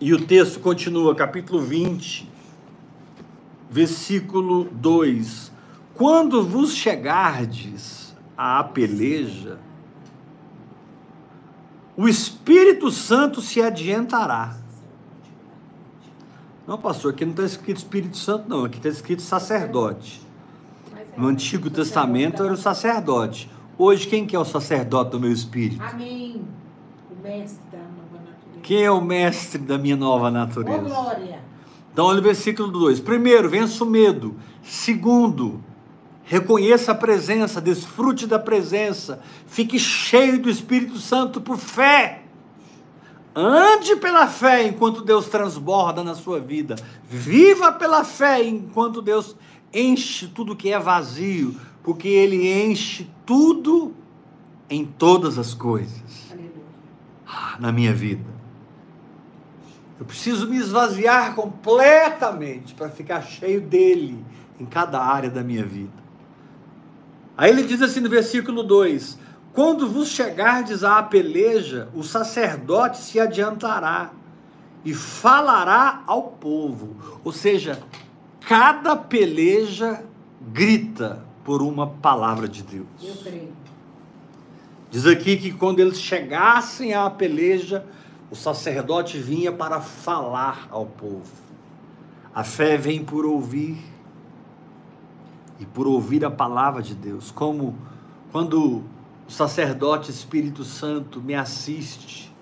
[0.00, 2.26] E o texto continua, capítulo 20,
[3.68, 5.52] versículo 2:
[5.92, 9.58] Quando vos chegardes à peleja,
[11.94, 14.56] o Espírito Santo se adiantará.
[16.66, 20.22] Não, pastor, aqui não está escrito Espírito Santo, não, aqui está escrito sacerdote.
[21.14, 23.50] No Antigo Testamento era o sacerdote.
[23.76, 25.82] Hoje, quem que é o sacerdote do meu espírito?
[25.82, 26.40] Amém.
[27.10, 27.69] O mestre.
[28.70, 30.78] Quem é o mestre da minha nova natureza?
[30.78, 31.42] glória.
[31.92, 33.00] Então, olha o versículo 2.
[33.00, 34.36] Primeiro, vença o medo.
[34.62, 35.60] Segundo,
[36.22, 39.20] reconheça a presença, desfrute da presença.
[39.44, 42.22] Fique cheio do Espírito Santo por fé.
[43.34, 46.76] Ande pela fé enquanto Deus transborda na sua vida.
[47.08, 49.34] Viva pela fé enquanto Deus
[49.74, 53.92] enche tudo que é vazio, porque Ele enche tudo
[54.70, 56.52] em todas as coisas Aleluia.
[57.26, 58.38] ah, na minha vida.
[60.00, 64.24] Eu preciso me esvaziar completamente para ficar cheio dele
[64.58, 65.92] em cada área da minha vida.
[67.36, 69.18] Aí ele diz assim no versículo 2:
[69.52, 74.12] Quando vos chegardes à peleja, o sacerdote se adiantará
[74.86, 76.96] e falará ao povo.
[77.22, 77.78] Ou seja,
[78.40, 80.02] cada peleja
[80.40, 82.86] grita por uma palavra de Deus.
[83.02, 83.52] Eu creio.
[84.90, 87.84] Diz aqui que quando eles chegassem à peleja,
[88.30, 91.32] o sacerdote vinha para falar ao povo.
[92.32, 93.76] A fé vem por ouvir
[95.58, 97.30] e por ouvir a palavra de Deus.
[97.30, 97.76] Como
[98.30, 98.84] quando
[99.26, 102.32] o sacerdote Espírito Santo me assiste,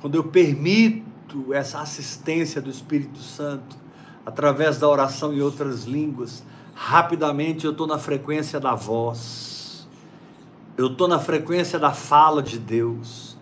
[0.00, 3.76] quando eu permito essa assistência do Espírito Santo
[4.24, 6.42] através da oração em outras línguas,
[6.74, 9.86] rapidamente eu estou na frequência da voz.
[10.76, 13.33] Eu estou na frequência da fala de Deus.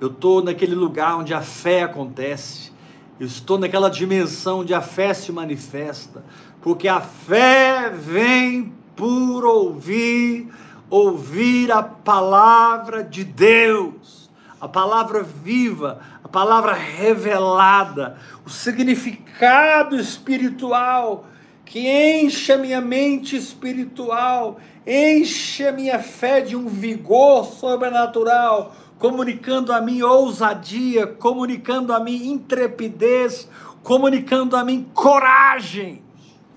[0.00, 2.72] Eu estou naquele lugar onde a fé acontece.
[3.18, 6.24] Eu estou naquela dimensão onde a fé se manifesta.
[6.60, 10.48] Porque a fé vem por ouvir,
[10.88, 14.30] ouvir a palavra de Deus.
[14.60, 21.26] A palavra viva, a palavra revelada, o significado espiritual
[21.68, 29.72] que enche a minha mente espiritual, enche a minha fé de um vigor sobrenatural, comunicando
[29.72, 33.48] a mim ousadia, comunicando a mim intrepidez,
[33.82, 36.02] comunicando a mim coragem,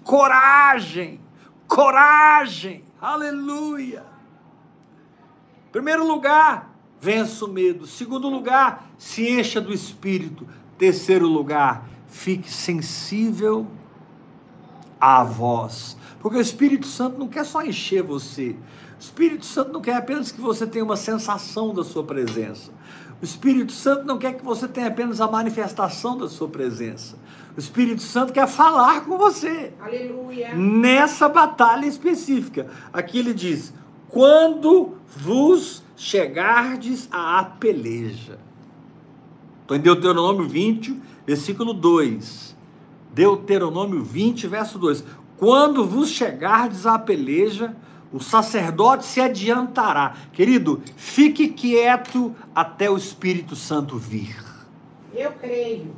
[0.04, 1.20] coragem,
[1.68, 4.04] coragem, aleluia.
[5.72, 7.86] Primeiro lugar, vença o medo.
[7.86, 10.46] Segundo lugar, se encha do espírito.
[10.78, 13.68] Terceiro lugar, fique sensível
[15.00, 15.96] à voz.
[16.20, 18.56] Porque o Espírito Santo não quer só encher você.
[19.02, 22.72] O Espírito Santo não quer apenas que você tenha uma sensação da sua presença.
[23.20, 27.18] O Espírito Santo não quer que você tenha apenas a manifestação da sua presença.
[27.58, 30.54] O Espírito Santo quer falar com você Aleluia.
[30.56, 32.68] nessa batalha específica.
[32.94, 33.74] Aqui ele diz:
[34.08, 38.38] quando vos chegardes à peleja.
[39.64, 42.56] Estou em Deuteronômio 20, versículo 2.
[43.16, 45.04] Deuteronômio 20, verso 2.
[45.38, 47.76] Quando vos chegardes à peleja,
[48.12, 50.16] o sacerdote se adiantará.
[50.34, 54.36] Querido, fique quieto até o Espírito Santo vir.
[55.14, 55.96] Eu creio.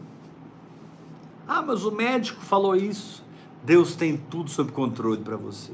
[1.48, 3.24] Ah, mas o médico falou isso.
[3.64, 5.72] Deus tem tudo sob controle para você.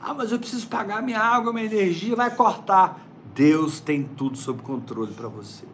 [0.00, 3.00] Ah, mas eu preciso pagar minha água, minha energia, vai cortar.
[3.34, 5.64] Deus tem tudo sob controle para você.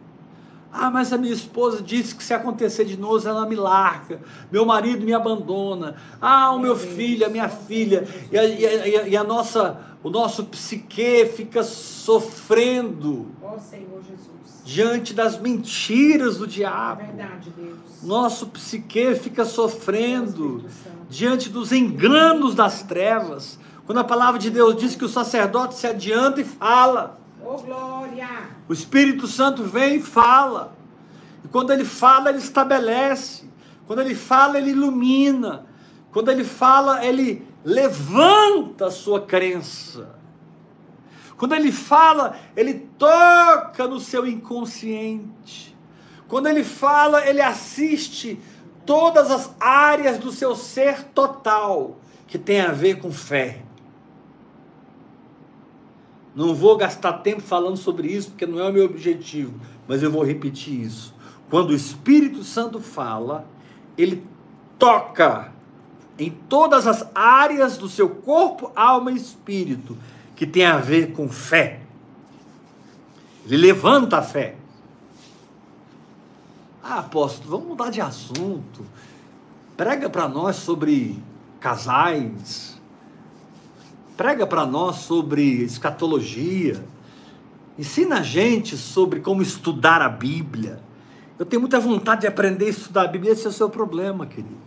[0.79, 4.19] Ah, mas a minha esposa disse que se acontecer de novo ela me larga,
[4.51, 5.95] meu marido me abandona.
[6.21, 10.09] Ah, o meu filho, a minha filha, e a, e a- e a nossa, o
[10.09, 14.63] nosso psique fica sofrendo Ó Senhor Jesus.
[14.63, 17.01] diante das mentiras do É diabo.
[17.05, 17.77] verdade, Deus.
[18.03, 20.63] Nosso psique fica sofrendo
[21.09, 23.57] diante dos enganos das trevas.
[23.85, 27.19] Quando a palavra de Deus diz que o sacerdote se adianta e fala,
[27.55, 28.49] Glória.
[28.67, 30.75] o Espírito Santo vem e fala.
[31.43, 33.49] E quando ele fala, ele estabelece.
[33.85, 35.65] Quando ele fala, ele ilumina.
[36.11, 40.15] Quando ele fala, ele levanta a sua crença.
[41.37, 45.77] Quando ele fala, ele toca no seu inconsciente.
[46.27, 48.39] Quando ele fala, ele assiste
[48.85, 53.66] todas as áreas do seu ser total que tem a ver com fé.
[56.37, 60.11] Não vou gastar tempo falando sobre isso, porque não é o meu objetivo, mas eu
[60.11, 61.11] vou repetir isso.
[61.49, 63.43] Quando o Espírito Santo fala,
[63.97, 64.23] ele
[64.77, 65.51] toca
[66.19, 69.97] em todas as áreas do seu corpo, alma e espírito
[70.35, 71.79] que tem a ver com fé.
[73.43, 74.57] Ele levanta a fé.
[76.83, 78.85] Ah, apóstolo, vamos mudar de assunto.
[79.75, 81.17] Prega para nós sobre
[81.59, 82.76] casais,
[84.17, 86.83] prega para nós sobre escatologia,
[87.77, 90.79] ensina a gente sobre como estudar a Bíblia.
[91.37, 94.25] Eu tenho muita vontade de aprender a estudar a Bíblia, esse é o seu problema,
[94.25, 94.57] querido.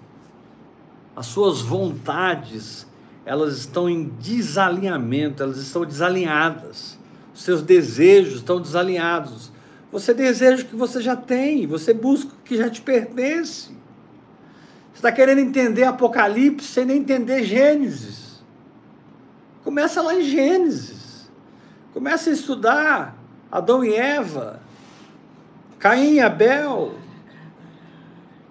[1.16, 2.86] As suas vontades,
[3.26, 6.96] elas estão em desalinhamento, elas estão desalinhadas.
[7.34, 9.50] Os seus desejos estão desalinhados.
[9.90, 13.70] Você deseja o que você já tem, você busca o que já te pertence.
[14.92, 18.19] Você está querendo entender Apocalipse sem nem entender Gênesis.
[19.70, 21.30] Começa lá em Gênesis.
[21.94, 23.16] Começa a estudar
[23.52, 24.58] Adão e Eva,
[25.78, 26.96] Caim e Abel.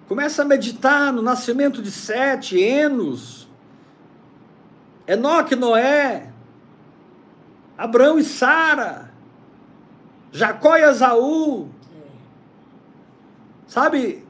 [0.08, 3.46] Começa a meditar no nascimento de Sete, Enos,
[5.06, 6.30] Enoque Noé,
[7.76, 9.12] Abraão e Sara,
[10.32, 11.68] Jacó e Esaú.
[13.66, 14.24] Sabe?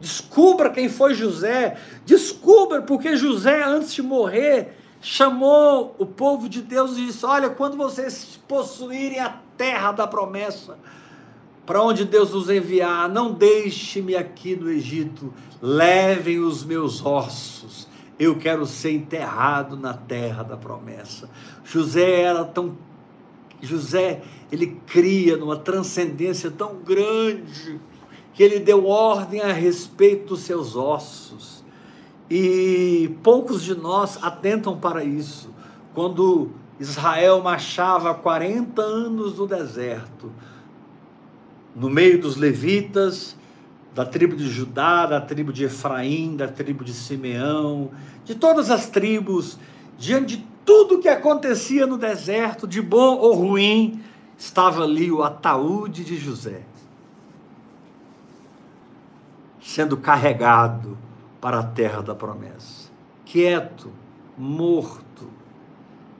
[0.00, 1.76] Descubra quem foi José.
[2.06, 7.76] Descubra porque José, antes de morrer, chamou o povo de Deus e disse: Olha, quando
[7.76, 10.78] vocês possuírem a terra da promessa,
[11.66, 17.88] para onde Deus os enviar, não deixe-me aqui no Egito, levem os meus ossos.
[18.18, 21.28] Eu quero ser enterrado na terra da promessa.
[21.64, 22.78] José era tão.
[23.60, 27.80] José, ele cria numa transcendência tão grande
[28.34, 31.61] que ele deu ordem a respeito dos seus ossos.
[32.30, 35.50] E poucos de nós atentam para isso.
[35.94, 36.50] Quando
[36.80, 40.32] Israel marchava 40 anos no deserto,
[41.74, 43.36] no meio dos levitas,
[43.94, 47.90] da tribo de Judá, da tribo de Efraim, da tribo de Simeão,
[48.24, 49.58] de todas as tribos,
[49.98, 54.02] diante de tudo que acontecia no deserto, de bom ou ruim,
[54.38, 56.62] estava ali o ataúde de José,
[59.60, 60.96] sendo carregado
[61.42, 62.88] para a terra da promessa.
[63.24, 63.90] Quieto,
[64.38, 65.28] morto.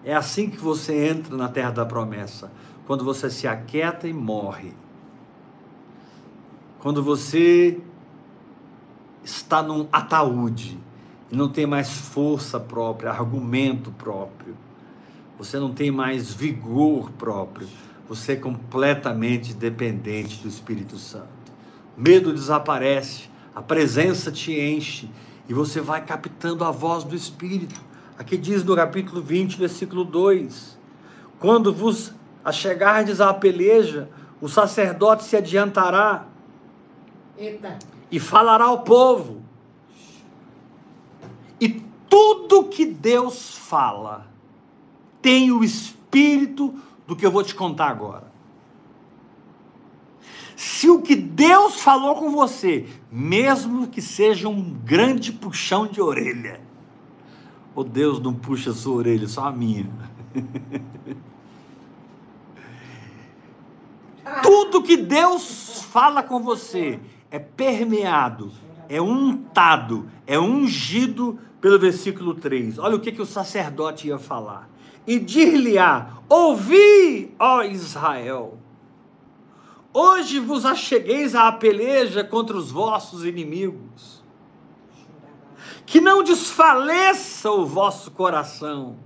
[0.05, 2.51] É assim que você entra na terra da promessa,
[2.89, 4.75] quando você se aquieta e morre.
[6.81, 7.81] Quando você
[9.23, 10.77] está num ataúde
[11.31, 14.57] e não tem mais força própria, argumento próprio.
[15.39, 17.69] Você não tem mais vigor próprio.
[18.09, 21.29] Você é completamente dependente do Espírito Santo.
[21.97, 25.11] Medo desaparece, a presença te enche
[25.49, 27.81] e você vai captando a voz do Espírito.
[28.19, 30.79] Aqui diz no capítulo 20, versículo 2:
[31.39, 34.09] Quando vos achegardes à peleja,
[34.41, 36.27] o sacerdote se adiantará
[37.37, 37.79] Eita.
[38.11, 39.43] e falará ao povo.
[41.61, 44.27] E tudo que Deus fala
[45.21, 46.75] tem o espírito
[47.07, 48.33] do que eu vou te contar agora.
[50.57, 56.59] Se o que Deus falou com você, mesmo que seja um grande puxão de orelha,
[57.75, 59.87] o Deus não puxa a sua orelha, só a minha.
[64.43, 66.99] Tudo que Deus fala com você
[67.31, 68.51] é permeado,
[68.89, 72.79] é untado, é ungido pelo versículo 3.
[72.79, 74.71] Olha o que, que o sacerdote ia falar.
[75.07, 78.62] E dir-lhe-á: Ouvi, ó Israel
[79.95, 84.23] Hoje vos achegueis à peleja contra os vossos inimigos.
[85.85, 88.97] Que não desfaleça o vosso coração.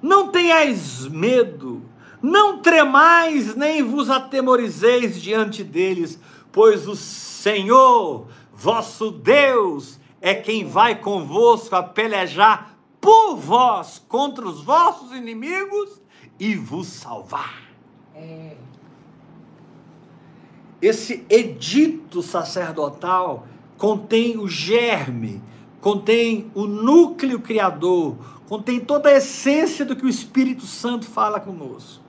[0.00, 1.82] Não tenhais medo,
[2.22, 6.20] não tremais nem vos atemorizeis diante deles,
[6.52, 14.62] pois o Senhor, vosso Deus, é quem vai convosco a pelejar por vós contra os
[14.62, 16.00] vossos inimigos
[16.38, 17.60] e vos salvar.
[18.14, 18.59] É
[20.80, 25.42] esse edito sacerdotal contém o germe,
[25.80, 28.16] contém o núcleo criador,
[28.48, 32.02] contém toda a essência do que o Espírito Santo fala conosco.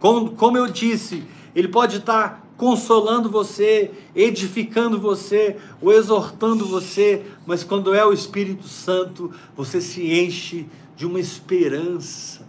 [0.00, 1.24] Como, como eu disse,
[1.54, 8.66] ele pode estar consolando você, edificando você, ou exortando você, mas quando é o Espírito
[8.66, 10.66] Santo, você se enche
[10.96, 12.46] de uma esperança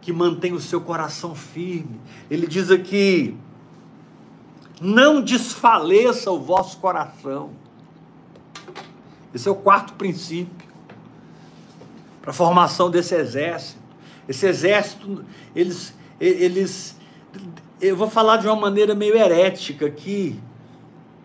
[0.00, 2.00] que mantém o seu coração firme.
[2.30, 3.36] Ele diz aqui,
[4.82, 7.50] Não desfaleça o vosso coração.
[9.32, 10.68] Esse é o quarto princípio
[12.20, 13.80] para a formação desse exército.
[14.28, 15.24] Esse exército,
[15.54, 16.96] eles, eles,
[17.80, 20.38] eu vou falar de uma maneira meio herética aqui.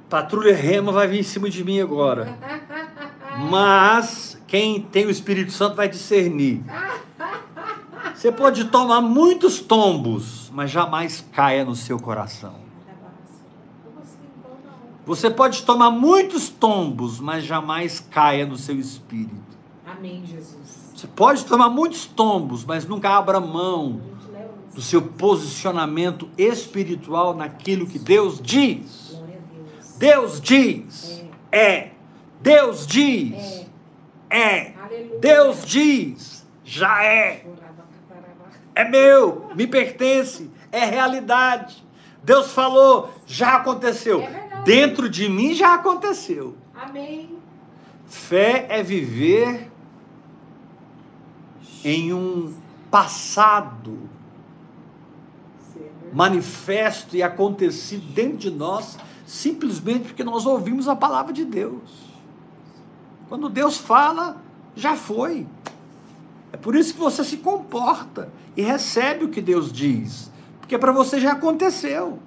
[0.10, 2.38] Patrulha Rema vai vir em cima de mim agora.
[3.50, 6.64] Mas quem tem o Espírito Santo vai discernir.
[8.16, 12.56] Você pode tomar muitos tombos, mas jamais caia no seu coração.
[13.84, 14.18] Como assim?
[14.40, 14.97] Então não.
[15.08, 19.58] Você pode tomar muitos tombos, mas jamais caia no seu espírito.
[19.86, 20.92] Amém, Jesus.
[20.94, 24.02] Você pode tomar muitos tombos, mas nunca abra mão
[24.76, 29.18] do seu posicionamento espiritual naquilo que Deus diz.
[29.98, 30.42] Deus.
[30.42, 31.24] Diz.
[31.54, 31.92] É.
[32.42, 33.66] Deus diz.
[34.30, 34.74] É.
[34.74, 35.20] Aleluia.
[35.22, 36.46] Deus diz.
[36.66, 37.46] Já é.
[38.76, 41.82] É meu, me pertence, é realidade.
[42.22, 44.22] Deus falou, já aconteceu.
[44.68, 46.58] Dentro de mim já aconteceu.
[46.76, 47.38] Amém.
[48.06, 49.72] Fé é viver
[51.86, 52.54] em um
[52.92, 53.98] passado
[56.12, 62.12] manifesto e acontecido dentro de nós, simplesmente porque nós ouvimos a palavra de Deus.
[63.30, 64.36] Quando Deus fala,
[64.76, 65.48] já foi.
[66.52, 70.92] É por isso que você se comporta e recebe o que Deus diz, porque para
[70.92, 72.20] você já aconteceu.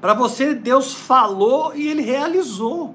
[0.00, 2.94] Para você, Deus falou e ele realizou.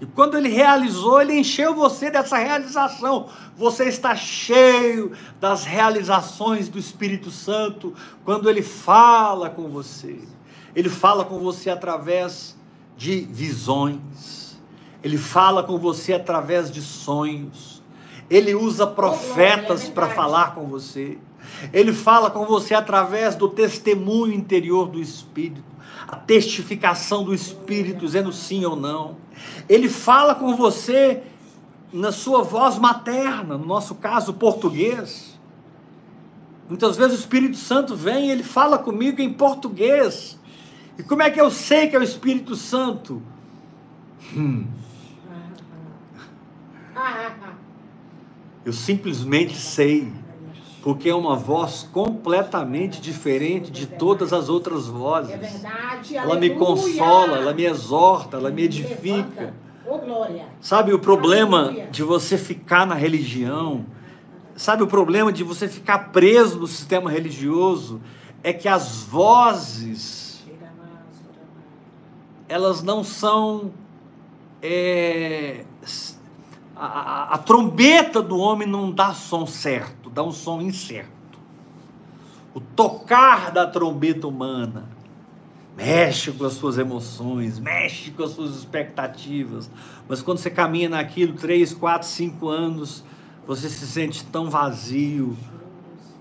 [0.00, 3.28] E quando ele realizou, ele encheu você dessa realização.
[3.56, 10.20] Você está cheio das realizações do Espírito Santo quando ele fala com você.
[10.74, 12.56] Ele fala com você através
[12.96, 14.60] de visões.
[15.02, 17.82] Ele fala com você através de sonhos.
[18.30, 21.18] Ele usa profetas é para falar com você.
[21.72, 25.62] Ele fala com você através do testemunho interior do Espírito,
[26.06, 29.16] a testificação do Espírito dizendo sim ou não.
[29.68, 31.22] Ele fala com você
[31.92, 35.38] na sua voz materna, no nosso caso, português.
[36.68, 40.38] Muitas vezes o Espírito Santo vem e ele fala comigo em português.
[40.98, 43.22] E como é que eu sei que é o Espírito Santo?
[44.34, 44.66] Hum,
[48.64, 50.12] eu simplesmente sei.
[50.82, 55.32] Porque é uma voz completamente diferente de todas as outras vozes.
[55.32, 56.16] É verdade.
[56.16, 59.54] Ela me consola, ela me exorta, ela me edifica.
[60.60, 63.84] Sabe o problema de você ficar na religião?
[64.54, 68.00] Sabe o problema de você ficar preso no sistema religioso?
[68.42, 70.44] É que as vozes,
[72.48, 73.72] elas não são.
[74.62, 75.64] é,
[76.74, 81.38] a, a- a trombeta do homem não dá som certo, dá um som incerto.
[82.52, 84.88] O tocar da trombeta humana
[85.76, 89.70] mexe com as suas emoções, mexe com as suas expectativas.
[90.08, 93.04] Mas quando você caminha naquilo três, quatro, cinco anos,
[93.46, 95.36] você se sente tão vazio,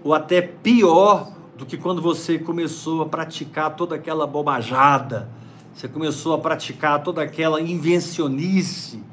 [0.03, 5.27] ou até pior do que quando você começou a praticar toda aquela bobajada,
[5.73, 9.03] você começou a praticar toda aquela invencionice,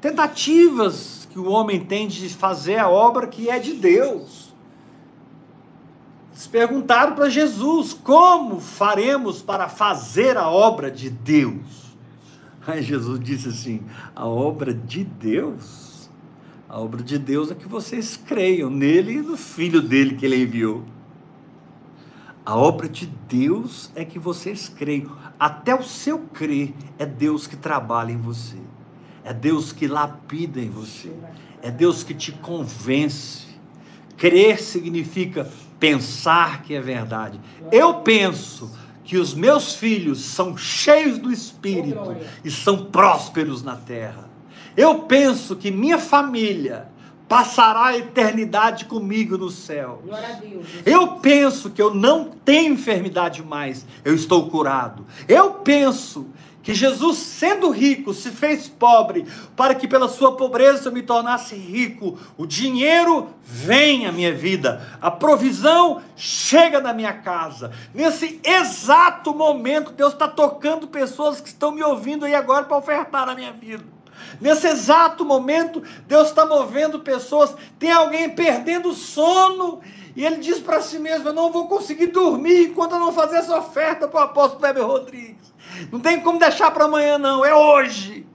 [0.00, 4.52] tentativas que o homem tem de fazer a obra que é de Deus.
[6.32, 11.96] Eles perguntaram para Jesus: como faremos para fazer a obra de Deus?
[12.66, 13.82] Aí Jesus disse assim:
[14.14, 16.10] a obra de Deus?
[16.68, 20.42] A obra de Deus é que vocês creiam nele e no filho dele que ele
[20.42, 20.84] enviou.
[22.44, 25.16] A obra de Deus é que vocês creiam.
[25.38, 28.58] Até o seu crer é Deus que trabalha em você.
[29.24, 31.12] É Deus que lapida em você.
[31.62, 33.48] É Deus que te convence.
[34.16, 37.40] Crer significa pensar que é verdade.
[37.72, 38.70] Eu penso
[39.04, 44.30] que os meus filhos são cheios do Espírito e são prósperos na terra.
[44.76, 46.88] Eu penso que minha família
[47.28, 50.02] passará a eternidade comigo no céu.
[50.84, 55.06] Eu penso que eu não tenho enfermidade mais, eu estou curado.
[55.28, 56.26] Eu penso
[56.70, 61.56] que Jesus, sendo rico, se fez pobre para que pela sua pobreza eu me tornasse
[61.56, 62.16] rico.
[62.38, 67.72] O dinheiro vem à minha vida, a provisão chega na minha casa.
[67.92, 73.26] Nesse exato momento, Deus está tocando pessoas que estão me ouvindo aí agora para ofertar
[73.26, 73.82] na minha vida.
[74.40, 77.52] Nesse exato momento, Deus está movendo pessoas.
[77.80, 79.80] Tem alguém perdendo sono
[80.16, 83.36] e ele diz para si mesmo: Eu não vou conseguir dormir enquanto eu não fazer
[83.36, 85.52] essa oferta para o apóstolo Kleber Rodrigues.
[85.90, 88.26] Não tem como deixar para amanhã, não, é hoje.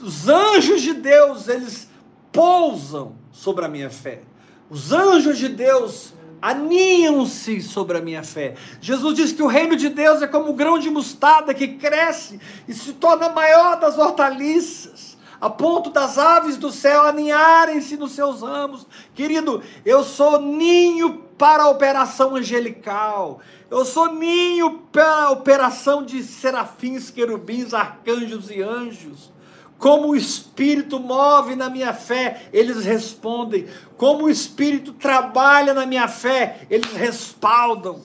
[0.00, 1.88] Os anjos de Deus, eles
[2.32, 4.22] pousam sobre a minha fé.
[4.70, 8.54] Os anjos de Deus aninham-se sobre a minha fé.
[8.80, 12.40] Jesus diz que o reino de Deus é como o grão de mostarda que cresce
[12.66, 18.42] e se torna maior das hortaliças, a ponto das aves do céu aninharem-se nos seus
[18.42, 18.86] ramos.
[19.14, 23.40] Querido, eu sou ninho para a operação angelical.
[23.70, 29.30] Eu sou ninho para a operação de serafins, querubins, arcanjos e anjos.
[29.78, 33.68] Como o Espírito move na minha fé, eles respondem.
[33.96, 38.02] Como o Espírito trabalha na minha fé, eles respaldam.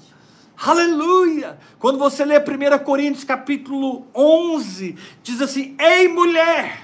[0.56, 1.58] Aleluia!
[1.80, 6.83] Quando você lê 1 Coríntios capítulo 11, diz assim: Ei mulher,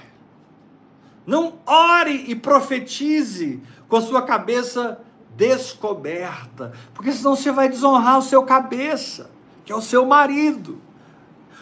[1.30, 5.00] não ore e profetize com a sua cabeça
[5.38, 9.30] descoberta, porque senão você vai desonrar o seu cabeça,
[9.64, 10.82] que é o seu marido.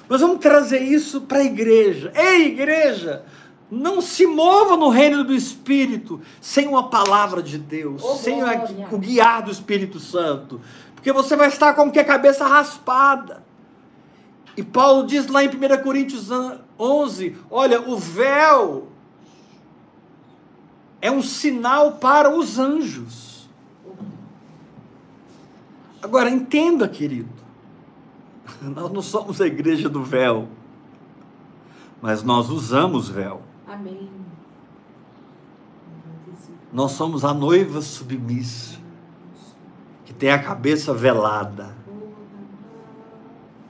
[0.09, 2.13] Nós vamos trazer isso para a igreja.
[2.15, 3.26] Ei, igreja,
[3.70, 8.88] não se mova no reino do Espírito sem uma palavra de Deus, Oh, sem glória.
[8.89, 10.61] o guiar do Espírito Santo,
[10.95, 13.43] porque você vai estar como que a cabeça raspada.
[14.55, 16.30] E Paulo diz lá em 1 Coríntios
[16.80, 18.88] 11: olha, o véu
[21.02, 23.50] é um sinal para os anjos.
[26.02, 27.30] Agora, entenda, querido,
[28.62, 30.48] nós não somos a igreja do véu,
[32.02, 33.41] mas nós usamos véu.
[33.68, 34.10] Amém.
[36.72, 38.78] Nós somos a noiva submissa,
[40.06, 41.76] que tem a cabeça velada,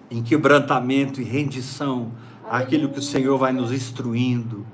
[0.09, 2.11] em quebrantamento e rendição
[2.49, 4.65] àquilo que o Senhor vai nos instruindo,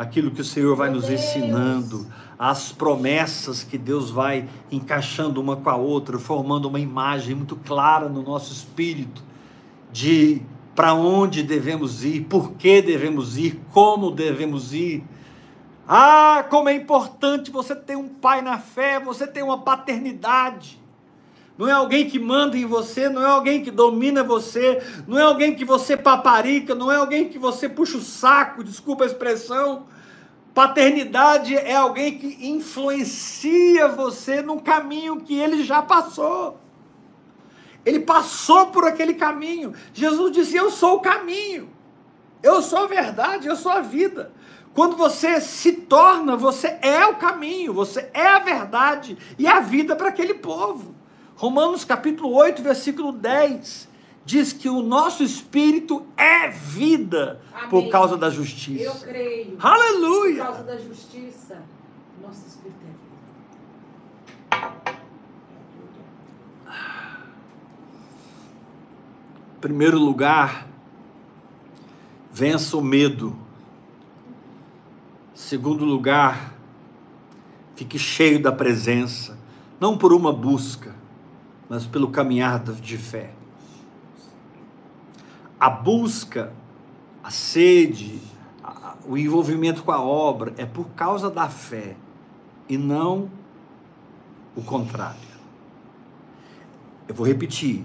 [0.00, 2.06] aquilo que o Senhor vai nos ensinando,
[2.38, 8.08] as promessas que Deus vai encaixando uma com a outra, formando uma imagem muito clara
[8.08, 9.22] no nosso espírito
[9.92, 10.40] de
[10.74, 15.04] para onde devemos ir, por que devemos ir, como devemos ir.
[15.86, 20.79] Ah, como é importante você ter um pai na fé, você ter uma paternidade.
[21.60, 25.22] Não é alguém que manda em você, não é alguém que domina você, não é
[25.22, 29.86] alguém que você paparica, não é alguém que você puxa o saco, desculpa a expressão.
[30.54, 36.58] Paternidade é alguém que influencia você num caminho que ele já passou.
[37.84, 39.74] Ele passou por aquele caminho.
[39.92, 41.68] Jesus disse: Eu sou o caminho,
[42.42, 44.32] eu sou a verdade, eu sou a vida.
[44.72, 49.94] Quando você se torna, você é o caminho, você é a verdade e a vida
[49.94, 50.99] para aquele povo.
[51.40, 53.88] Romanos capítulo 8, versículo 10
[54.26, 57.90] diz que o nosso espírito é vida por Amém.
[57.90, 59.06] causa da Eu justiça.
[59.06, 59.56] creio.
[59.56, 60.44] Por Aleluia!
[60.44, 61.62] causa da justiça,
[62.22, 65.00] nosso espírito é vida.
[69.56, 70.66] Em primeiro lugar,
[72.30, 73.34] vença o medo.
[75.34, 76.52] Segundo lugar,
[77.76, 79.38] fique cheio da presença,
[79.80, 80.89] não por uma busca,
[81.70, 83.30] mas pelo caminhar de fé.
[85.58, 86.52] A busca,
[87.22, 88.18] a sede,
[88.62, 91.96] a- o envolvimento com a obra é por causa da fé
[92.68, 93.30] e não
[94.56, 95.30] o contrário.
[97.06, 97.84] Eu vou repetir.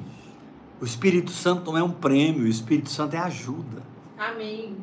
[0.81, 3.83] O Espírito Santo não é um prêmio, o Espírito Santo é ajuda.
[4.17, 4.75] Amém.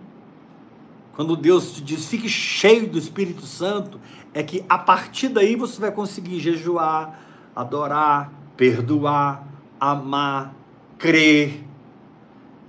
[1.14, 4.00] Quando Deus te diz, fique cheio do Espírito Santo,
[4.32, 7.20] é que a partir daí você vai conseguir jejuar,
[7.55, 9.46] adorar, perdoar,
[9.78, 10.55] amar,
[10.98, 11.64] crer,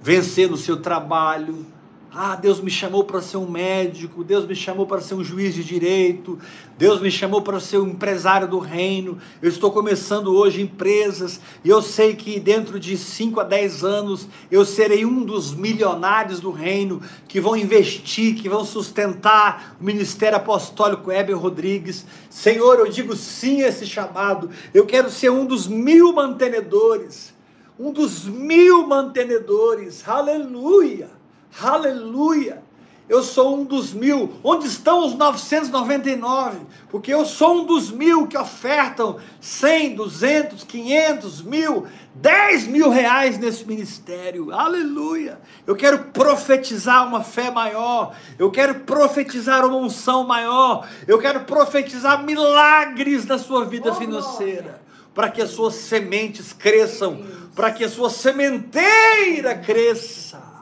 [0.01, 1.72] vencer no seu trabalho.
[2.16, 5.55] Ah, Deus me chamou para ser um médico, Deus me chamou para ser um juiz
[5.55, 6.38] de direito,
[6.78, 9.18] Deus me chamou para ser um empresário do reino.
[9.41, 14.28] Eu estou começando hoje empresas e eu sei que dentro de 5 a 10 anos
[14.51, 20.38] eu serei um dos milionários do reino que vão investir, que vão sustentar o ministério
[20.38, 22.05] apostólico Heber Rodrigues.
[22.30, 24.51] Senhor, eu digo sim a esse chamado.
[24.72, 27.34] Eu quero ser um dos mil mantenedores
[27.80, 30.07] um dos mil mantenedores.
[30.07, 31.22] Aleluia!
[31.61, 32.63] Aleluia!
[33.07, 34.33] Eu sou um dos mil.
[34.43, 36.59] Onde estão os 999?
[36.89, 41.85] Porque eu sou um dos mil que ofertam 100, 200, 500, mil,
[42.15, 44.53] 10 mil reais nesse ministério.
[44.53, 45.39] Aleluia!
[45.67, 48.15] Eu quero profetizar uma fé maior.
[48.39, 50.87] Eu quero profetizar uma unção maior.
[51.05, 54.81] Eu quero profetizar milagres na sua vida Oh, financeira
[55.13, 57.23] para que as suas sementes cresçam,
[57.55, 60.52] para que a sua sementeira cresça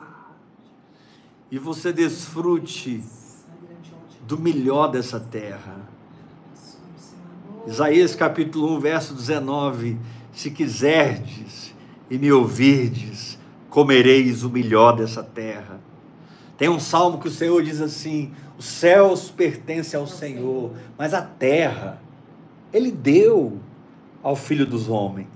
[1.52, 3.04] e você desfrute
[4.26, 5.82] do melhor dessa terra.
[7.68, 9.99] Isaías capítulo 1, verso 19:
[10.32, 11.76] Se quiserdes
[12.10, 13.38] e me ouvirdes,
[13.70, 15.82] comereis o melhor dessa terra.
[16.58, 21.22] Tem um salmo que o Senhor diz assim: os céus pertencem ao Senhor, mas a
[21.22, 22.02] terra,
[22.72, 23.60] Ele deu.
[24.24, 25.28] ao filho dos homens.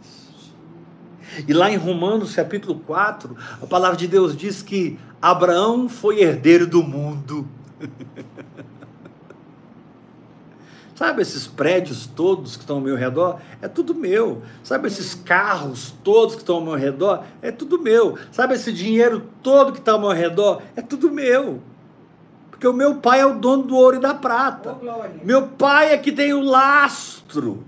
[1.48, 6.68] E lá em Romanos capítulo 4, a palavra de Deus diz que Abraão foi herdeiro
[6.68, 7.48] do mundo.
[10.94, 13.40] Sabe esses prédios todos que estão ao meu redor?
[13.60, 14.44] É tudo meu.
[14.64, 17.24] Sabe esses carros todos que estão ao meu redor?
[17.42, 18.20] É tudo meu.
[18.32, 20.62] Sabe esse dinheiro todo que está ao meu redor?
[20.76, 21.60] É tudo meu.
[22.52, 24.78] Porque o meu pai é o dono do ouro e da prata.
[24.80, 27.64] Oh, meu pai é que tem o lastro.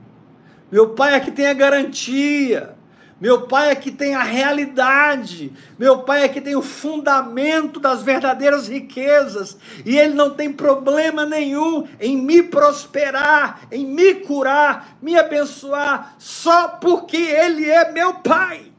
[0.71, 2.76] Meu pai é que tem a garantia.
[3.19, 5.51] Meu pai é que tem a realidade.
[5.77, 9.57] Meu pai é que tem o fundamento das verdadeiras riquezas.
[9.83, 16.67] E ele não tem problema nenhum em me prosperar, em me curar, me abençoar, só
[16.67, 18.71] porque ele é meu pai.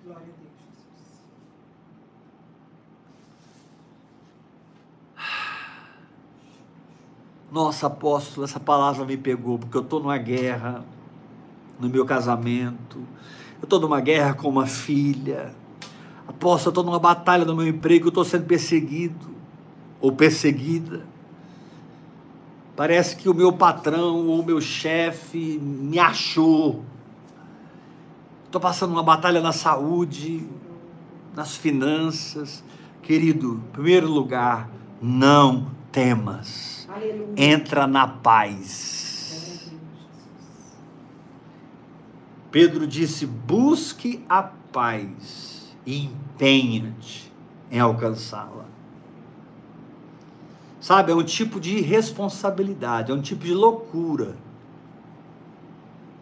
[7.51, 10.85] Nossa, apóstolo, essa palavra me pegou, porque eu estou numa guerra
[11.81, 13.03] no meu casamento,
[13.61, 15.55] eu estou numa guerra com uma filha,
[16.27, 19.29] apóstolo, eu estou numa batalha no meu emprego, eu estou sendo perseguido
[20.01, 21.03] ou perseguida.
[22.77, 26.85] Parece que o meu patrão ou o meu chefe me achou.
[28.47, 30.47] Estou passando uma batalha na saúde,
[31.35, 32.63] nas finanças.
[33.03, 34.71] Querido, em primeiro lugar,
[35.03, 36.87] não temas.
[36.89, 37.35] Aleluia.
[37.37, 39.29] Entra na paz.
[39.31, 39.79] Deus, Jesus.
[42.51, 47.33] Pedro disse: busque a paz e empenha-te
[47.71, 48.65] em alcançá-la.
[50.81, 54.37] Sabe, é um tipo de irresponsabilidade, é um tipo de loucura.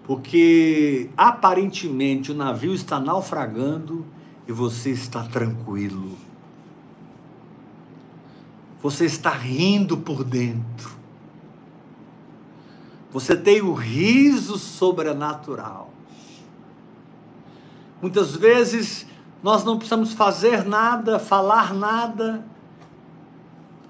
[0.05, 4.07] Porque aparentemente o navio está naufragando
[4.47, 6.16] e você está tranquilo.
[8.81, 10.97] Você está rindo por dentro.
[13.12, 15.96] Você tem o riso sobrenatural.
[18.01, 19.07] Muitas vezes
[19.43, 22.45] nós não precisamos fazer nada, falar nada,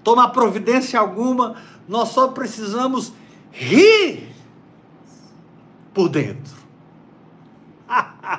[0.04, 1.56] tomar providência alguma,
[1.88, 3.12] nós só precisamos
[3.50, 4.34] rir
[5.92, 6.54] por dentro.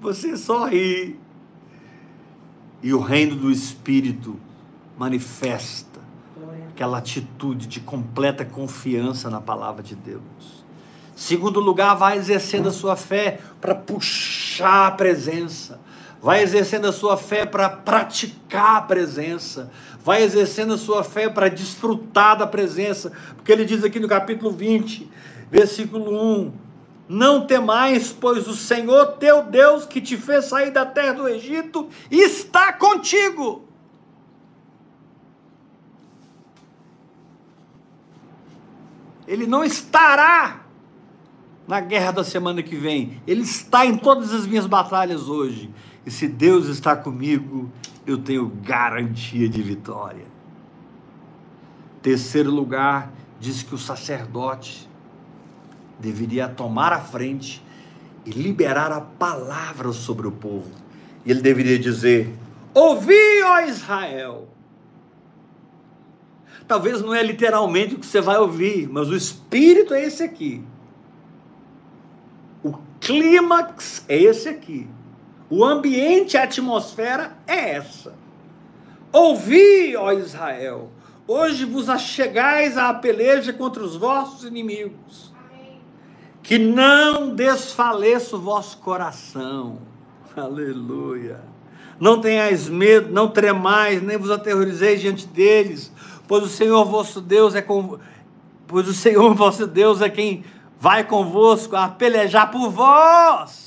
[0.00, 1.18] Você só ri.
[2.82, 4.38] E o reino do Espírito
[4.98, 5.93] manifesta.
[6.74, 10.64] Aquela atitude de completa confiança na palavra de Deus.
[11.14, 15.80] Segundo lugar, vai exercendo a sua fé para puxar a presença.
[16.20, 19.70] Vai exercendo a sua fé para praticar a presença.
[20.04, 23.12] Vai exercendo a sua fé para desfrutar da presença.
[23.36, 25.08] Porque ele diz aqui no capítulo 20,
[25.48, 26.10] versículo
[26.42, 26.52] 1:
[27.08, 31.88] Não temais, pois o Senhor teu Deus, que te fez sair da terra do Egito,
[32.10, 33.63] está contigo.
[39.26, 40.64] Ele não estará
[41.66, 43.20] na guerra da semana que vem.
[43.26, 45.70] Ele está em todas as minhas batalhas hoje.
[46.04, 47.70] E se Deus está comigo,
[48.06, 50.26] eu tenho garantia de vitória.
[52.02, 53.10] Terceiro lugar,
[53.40, 54.88] diz que o sacerdote
[55.98, 57.64] deveria tomar a frente
[58.26, 60.70] e liberar a palavra sobre o povo.
[61.24, 62.30] E ele deveria dizer:
[62.74, 64.48] Ouvi, ó Israel.
[66.66, 70.64] Talvez não é literalmente o que você vai ouvir, mas o espírito é esse aqui.
[72.62, 74.88] O clímax é esse aqui.
[75.50, 78.14] O ambiente, a atmosfera é essa.
[79.12, 80.90] Ouvi, ó Israel,
[81.28, 85.32] hoje vos achegais à peleja contra os vossos inimigos.
[86.42, 89.78] Que não desfaleça o vosso coração.
[90.36, 91.40] Aleluia.
[92.00, 95.92] Não tenhais medo, não tremais, nem vos aterrorizeis diante deles,
[96.26, 97.98] pois o Senhor vosso Deus é com
[98.66, 100.44] pois o Senhor vosso Deus é quem
[100.78, 103.64] vai convosco a pelejar por vós.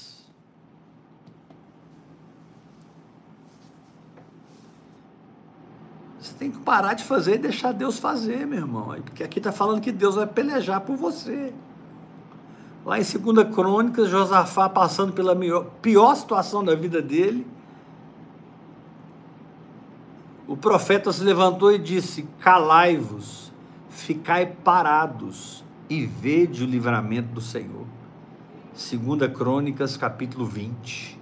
[6.19, 8.95] Você tem que parar de fazer e deixar Deus fazer, meu irmão.
[9.03, 11.53] Porque aqui está falando que Deus vai pelejar por você.
[12.85, 15.35] Lá em 2 Crônicas, Josafá passando pela
[15.81, 17.45] pior situação da vida dele,
[20.47, 23.51] o profeta se levantou e disse: Calai-vos,
[23.89, 27.85] ficai parados e vede o livramento do Senhor.
[28.73, 31.17] 2 Crônicas, capítulo 20.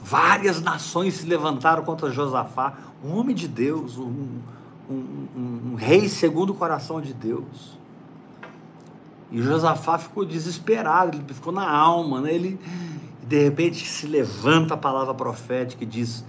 [0.00, 2.74] Várias nações se levantaram contra Josafá,
[3.04, 4.38] um homem de Deus, um,
[4.88, 7.78] um, um, um rei segundo o coração de Deus.
[9.30, 12.32] E Josafá ficou desesperado, ele ficou na alma, né?
[12.32, 12.58] Ele
[13.26, 16.24] de repente se levanta a palavra profética e diz: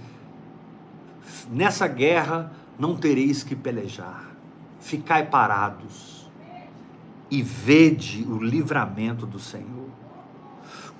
[1.50, 4.30] Nessa guerra não tereis que pelejar.
[4.78, 6.30] Ficai parados
[7.30, 9.88] e vede o livramento do Senhor.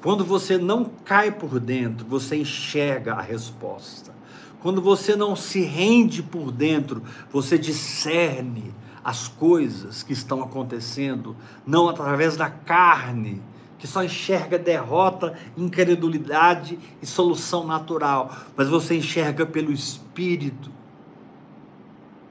[0.03, 4.13] Quando você não cai por dentro, você enxerga a resposta.
[4.61, 8.75] Quando você não se rende por dentro, você discerne
[9.05, 11.37] as coisas que estão acontecendo,
[11.67, 13.41] não através da carne,
[13.81, 20.71] que só enxerga derrota, incredulidade e solução natural, mas você enxerga pelo Espírito,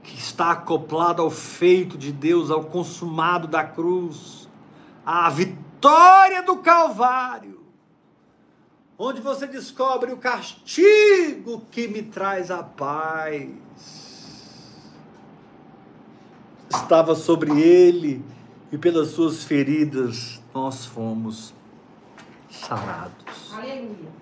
[0.04, 4.48] que está acoplado ao feito de Deus, ao consumado da cruz,
[5.04, 7.60] à vitória do Calvário,
[8.96, 13.50] onde você descobre o castigo que me traz a paz.
[16.70, 18.24] Estava sobre ele
[18.72, 21.54] e pelas suas feridas nós fomos
[22.50, 23.54] sarados.
[23.54, 24.20] Aleluia.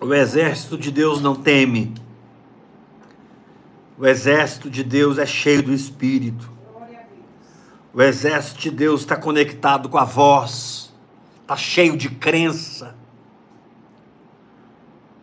[0.00, 1.94] O exército de Deus não teme.
[3.96, 6.50] O exército de Deus é cheio do Espírito.
[7.94, 10.92] O exército de Deus está conectado com a voz,
[11.42, 12.96] está cheio de crença.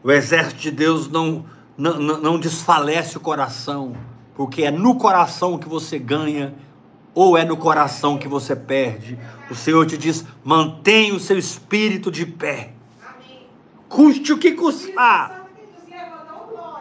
[0.03, 1.45] O exército de Deus não,
[1.75, 3.97] não, não desfalece o coração
[4.39, 6.55] porque é no coração que você ganha
[7.13, 9.19] ou é no coração que você perde.
[9.51, 12.71] O Senhor te diz: mantenha o seu espírito de pé.
[13.89, 15.45] Custe o que custar.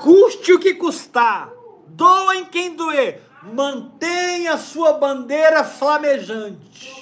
[0.01, 1.51] Custe o que custar.
[1.89, 3.25] Doa em quem doer.
[3.53, 6.95] Mantenha a sua bandeira flamejante.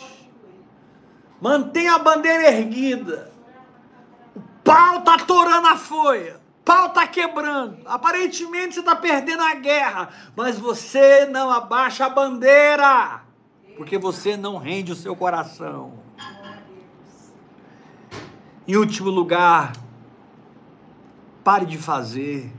[1.39, 3.31] Mantenha a bandeira erguida.
[4.35, 6.36] O pau está torando a folha
[6.67, 7.79] pau está quebrando.
[7.87, 13.23] Aparentemente você está perdendo a guerra, mas você não abaixa a bandeira,
[13.77, 16.05] porque você não rende o seu coração.
[18.67, 19.73] Em último lugar,
[21.45, 22.53] pare de fazer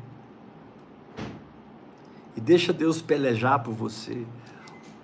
[2.34, 4.26] e deixa Deus pelejar por você.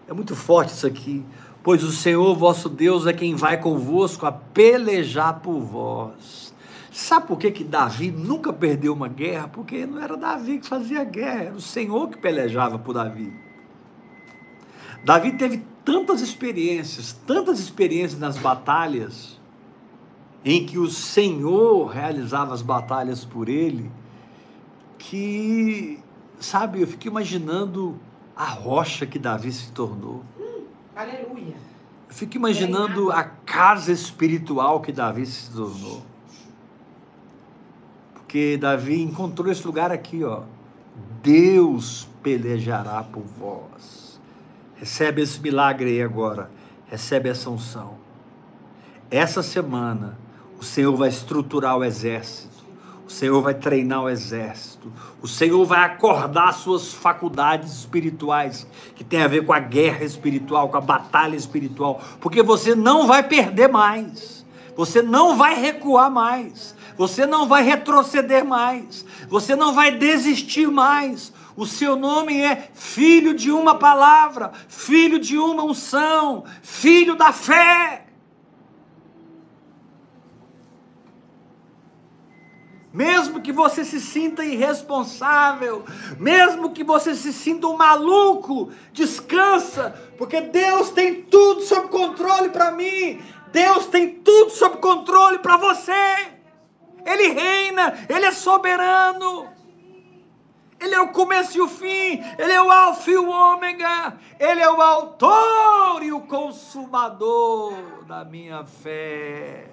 [0.08, 1.26] É muito forte isso aqui.
[1.62, 6.43] Pois o Senhor vosso Deus é quem vai convosco a pelejar por vós.
[6.94, 9.48] Sabe por que, que Davi nunca perdeu uma guerra?
[9.48, 13.34] Porque não era Davi que fazia guerra, era o Senhor que pelejava por Davi.
[15.04, 19.42] Davi teve tantas experiências, tantas experiências nas batalhas,
[20.46, 23.90] em que o Senhor realizava as batalhas por ele,
[25.00, 26.00] que,
[26.40, 28.00] sabe, eu fico imaginando
[28.36, 30.24] a rocha que Davi se tornou.
[30.40, 30.66] Hum,
[30.96, 31.56] aleluia.
[32.08, 36.13] Eu fico imaginando a casa espiritual que Davi se tornou.
[38.34, 40.42] Porque Davi encontrou esse lugar aqui, ó.
[41.22, 44.20] Deus pelejará por vós.
[44.76, 46.50] Recebe esse milagre aí agora.
[46.88, 47.94] Recebe essa unção.
[49.12, 50.18] Essa semana,
[50.60, 52.64] o Senhor vai estruturar o exército.
[53.08, 54.92] O Senhor vai treinar o exército.
[55.22, 58.66] O Senhor vai acordar suas faculdades espirituais,
[58.96, 62.02] que tem a ver com a guerra espiritual, com a batalha espiritual.
[62.20, 64.44] Porque você não vai perder mais.
[64.76, 66.76] Você não vai recuar mais.
[66.98, 69.06] Você não vai retroceder mais.
[69.28, 71.34] Você não vai desistir mais.
[71.56, 78.08] O seu nome é filho de uma palavra, filho de uma unção, filho da fé.
[82.92, 85.84] Mesmo que você se sinta irresponsável,
[86.20, 92.72] mesmo que você se sinta um maluco, descansa, porque Deus tem tudo sob controle para
[92.72, 93.20] mim.
[93.52, 96.33] Deus tem tudo sob controle para você.
[97.06, 99.48] Ele reina, Ele é soberano.
[100.80, 104.60] Ele é o começo e o fim, Ele é o alfa e o ômega, Ele
[104.60, 107.74] é o autor e o consumador
[108.06, 109.70] da minha fé.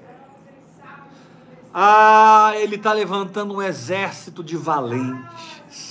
[1.74, 5.91] Ah, Ele está levantando um exército de valentes.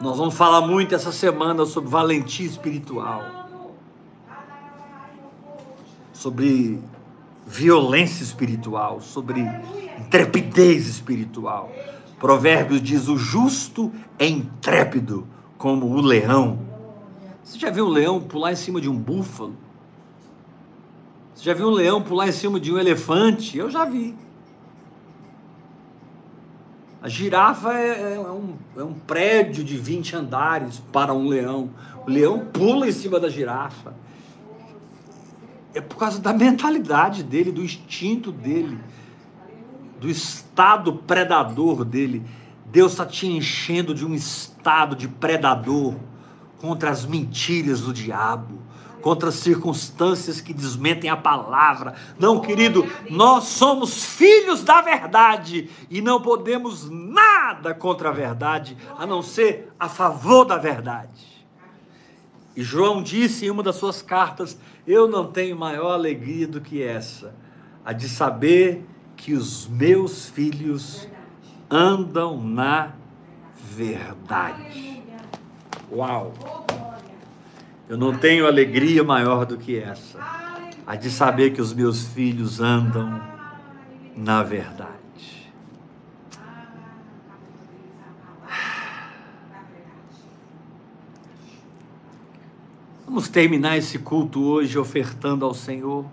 [0.00, 3.48] Nós vamos falar muito essa semana sobre valentia espiritual,
[6.12, 6.80] sobre
[7.48, 9.40] violência espiritual, sobre
[9.98, 11.72] intrepidez espiritual.
[12.20, 15.26] Provérbios diz: o justo é intrépido
[15.56, 16.60] como o leão.
[17.42, 19.56] Você já viu um leão pular em cima de um búfalo?
[21.34, 23.56] Você já viu um leão pular em cima de um elefante?
[23.56, 24.14] Eu já vi.
[27.00, 31.70] A girafa é, é, um, é um prédio de 20 andares para um leão.
[32.06, 33.94] O leão pula em cima da girafa
[35.78, 38.80] é por causa da mentalidade dele, do instinto dele,
[40.00, 42.24] do estado predador dele.
[42.66, 45.94] Deus está te enchendo de um estado de predador
[46.60, 48.58] contra as mentiras do diabo,
[49.00, 51.94] contra circunstâncias que desmentem a palavra.
[52.18, 59.06] Não, querido, nós somos filhos da verdade e não podemos nada contra a verdade, a
[59.06, 61.38] não ser a favor da verdade.
[62.56, 64.58] E João disse em uma das suas cartas:
[64.88, 67.34] Eu não tenho maior alegria do que essa,
[67.84, 68.86] a de saber
[69.18, 71.06] que os meus filhos
[71.70, 72.92] andam na
[73.54, 75.02] verdade.
[75.92, 76.32] Uau!
[77.86, 80.18] Eu não tenho alegria maior do que essa,
[80.86, 83.20] a de saber que os meus filhos andam
[84.16, 84.87] na verdade.
[93.18, 96.04] Vamos terminar esse culto hoje ofertando ao Senhor.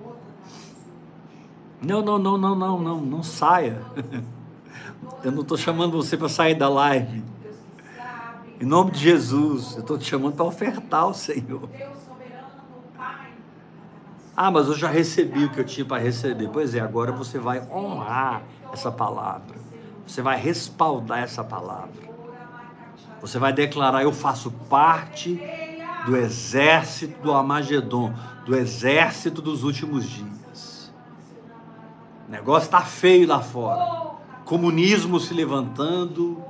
[1.79, 3.79] Não, não, não, não, não, não, não saia.
[5.23, 7.23] Eu não estou chamando você para sair da live.
[8.59, 11.69] Em nome de Jesus, eu estou te chamando para ofertar ao Senhor.
[14.35, 16.49] Ah, mas eu já recebi o que eu tinha para receber.
[16.51, 18.41] Pois é, agora você vai honrar
[18.73, 19.55] essa palavra.
[20.07, 22.01] Você vai respaldar essa palavra.
[23.21, 25.39] Você vai declarar: Eu faço parte
[26.05, 28.13] do exército do Amagedon,
[28.45, 30.93] do exército dos últimos dias.
[32.27, 34.15] O negócio está feio lá fora.
[34.45, 36.43] Comunismo se levantando.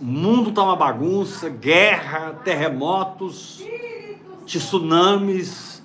[0.00, 3.62] O mundo está uma bagunça, guerra, terremotos,
[4.44, 5.82] tsunamis,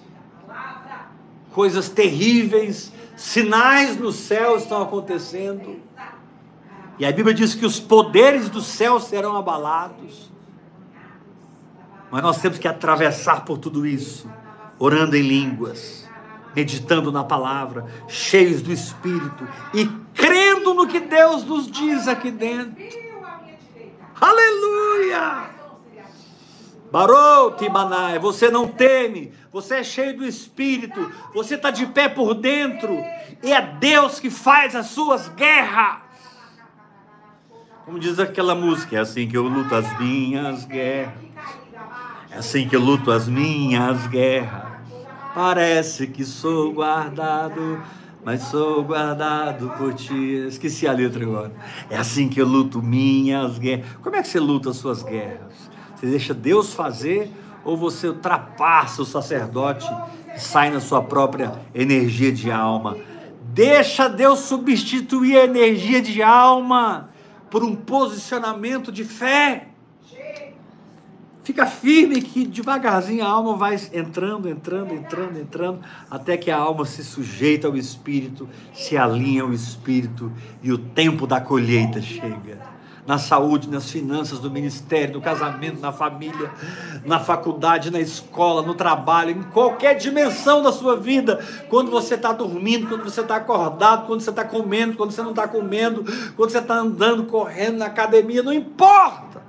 [1.51, 5.79] coisas terríveis, sinais no céu estão acontecendo.
[6.97, 10.28] E a Bíblia diz que os poderes do céu serão abalados.
[12.11, 14.29] Mas nós temos que atravessar por tudo isso,
[14.79, 16.09] orando em línguas,
[16.55, 22.75] meditando na palavra, cheios do Espírito e crendo no que Deus nos diz aqui dentro.
[24.19, 25.49] Aleluia!
[26.91, 32.33] Barou, Timanai, você não teme, você é cheio do Espírito, você está de pé por
[32.33, 32.97] dentro,
[33.43, 35.97] e é Deus que faz as suas guerras.
[37.85, 41.28] Como diz aquela música, é assim que eu luto as minhas guerras.
[42.39, 44.63] Assim que luto as minhas guerras.
[45.35, 47.83] Parece que sou guardado,
[48.23, 50.45] mas sou guardado por ti.
[50.47, 51.51] Esqueci a letra agora.
[51.89, 53.87] É assim que eu luto minhas guerras.
[54.01, 55.69] Como é que você luta as suas guerras?
[55.97, 57.29] Você deixa Deus fazer
[57.65, 59.85] ou você ultrapassa o sacerdote
[60.33, 62.95] e sai na sua própria energia de alma?
[63.53, 67.09] Deixa Deus substituir a energia de alma
[67.51, 69.68] por um posicionamento de fé.
[71.49, 76.85] Fica firme que devagarzinho a alma vai entrando, entrando, entrando, entrando, até que a alma
[76.85, 80.31] se sujeita ao Espírito, se alinha ao Espírito
[80.61, 82.59] e o tempo da colheita chega.
[83.07, 86.51] Na saúde, nas finanças, no ministério, no casamento, na família,
[87.03, 91.43] na faculdade, na escola, no trabalho, em qualquer dimensão da sua vida.
[91.67, 95.31] Quando você está dormindo, quando você está acordado, quando você está comendo, quando você não
[95.31, 96.03] está comendo,
[96.35, 99.48] quando você está andando, correndo na academia, não importa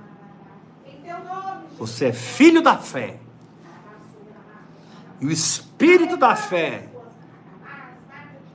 [1.81, 3.17] você é filho da fé.
[5.19, 6.89] E o espírito da fé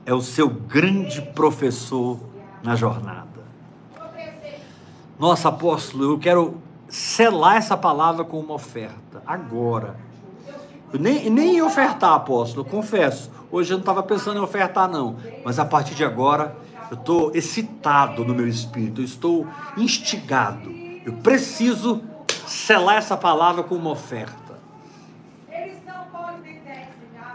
[0.04, 2.20] é o seu grande professor
[2.62, 3.26] na jornada.
[5.18, 6.58] Nossa, apóstolo, eu quero
[6.88, 9.96] selar essa palavra com uma oferta, agora.
[10.92, 13.28] Eu nem, nem ia ofertar, apóstolo, eu confesso.
[13.50, 15.16] Hoje eu não estava pensando em ofertar, não.
[15.44, 16.56] Mas a partir de agora,
[16.92, 20.70] eu estou excitado no meu espírito, eu estou instigado.
[21.04, 22.02] Eu preciso
[22.46, 24.46] selar essa palavra com uma oferta.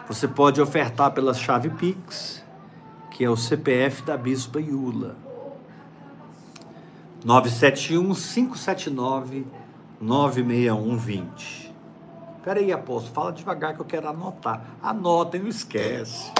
[0.07, 2.43] Você pode ofertar pela chave Pix,
[3.09, 5.15] que é o CPF da Bispa Iula.
[7.23, 9.45] 971 579
[10.01, 11.73] 96120.
[12.43, 14.65] Peraí, apóstolo, fala devagar que eu quero anotar.
[14.81, 16.31] Anota e não esquece.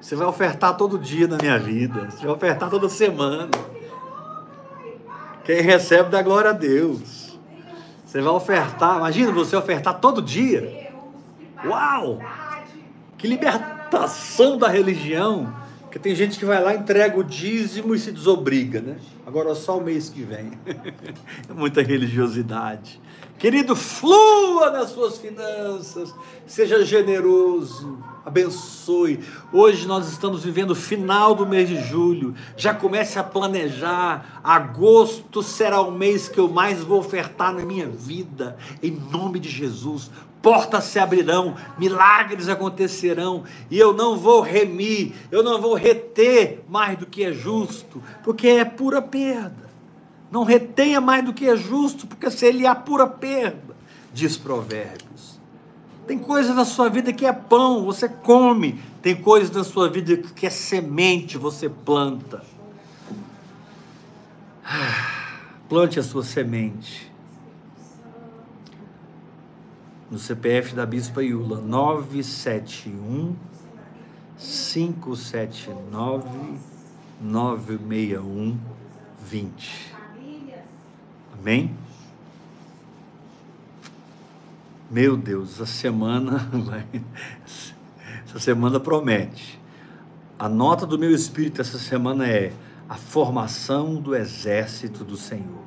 [0.00, 2.08] Você vai ofertar todo dia na minha vida.
[2.10, 3.50] Você vai ofertar toda semana.
[5.44, 7.29] Quem recebe dá glória a Deus.
[8.10, 10.90] Você vai ofertar, imagina você ofertar todo dia.
[11.64, 12.18] Uau!
[13.16, 15.54] Que libertação da religião.
[15.82, 18.96] Porque tem gente que vai lá, entrega o dízimo e se desobriga, né?
[19.24, 20.50] Agora só o mês que vem.
[21.48, 23.00] É muita religiosidade.
[23.40, 26.14] Querido, flua nas suas finanças,
[26.46, 29.24] seja generoso, abençoe.
[29.50, 32.34] Hoje nós estamos vivendo o final do mês de julho.
[32.54, 34.42] Já comece a planejar.
[34.44, 38.58] Agosto será o mês que eu mais vou ofertar na minha vida.
[38.82, 40.10] Em nome de Jesus.
[40.42, 46.98] Portas se abrirão, milagres acontecerão, e eu não vou remir, eu não vou reter mais
[46.98, 49.69] do que é justo, porque é pura perda.
[50.30, 53.74] Não retenha mais do que é justo, porque se ele é pura perda.
[54.12, 55.40] diz Provérbios.
[56.06, 58.80] Tem coisa na sua vida que é pão, você come.
[59.02, 62.42] Tem coisa na sua vida que é semente, você planta.
[65.68, 67.10] Plante a sua semente.
[70.10, 73.36] No CPF da Bispa Iula, 971
[74.36, 76.28] 579
[77.20, 78.58] 961
[79.20, 79.89] 20.
[81.40, 81.74] Amém?
[84.90, 86.50] Meu Deus, a semana
[88.26, 89.58] essa semana promete.
[90.38, 92.52] A nota do meu espírito essa semana é
[92.86, 95.64] a formação do exército do Senhor.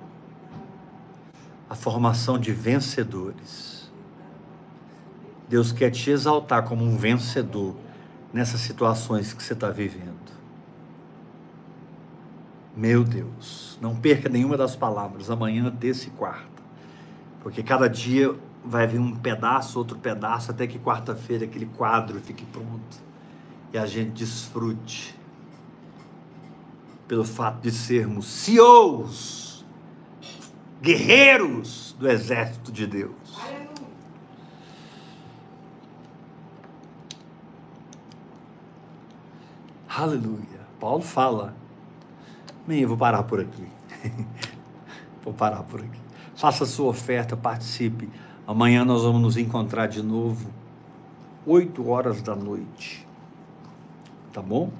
[1.67, 3.91] A formação de vencedores.
[5.49, 7.75] Deus quer te exaltar como um vencedor
[8.31, 10.32] nessas situações que você está vivendo.
[12.75, 16.63] Meu Deus, não perca nenhuma das palavras amanhã, terça e quarta,
[17.41, 18.33] porque cada dia
[18.65, 22.97] vai vir um pedaço, outro pedaço, até que quarta-feira aquele quadro fique pronto
[23.71, 25.15] e a gente desfrute
[27.07, 29.65] pelo fato de sermos CEOs,
[30.81, 33.13] guerreiros do exército de Deus.
[39.95, 40.61] Aleluia.
[40.79, 41.62] Paulo fala.
[42.67, 43.67] Bem, eu vou parar por aqui.
[45.23, 45.99] vou parar por aqui.
[46.35, 48.09] Faça sua oferta, participe.
[48.47, 50.49] Amanhã nós vamos nos encontrar de novo,
[51.45, 53.07] 8 horas da noite.
[54.31, 54.71] Tá bom?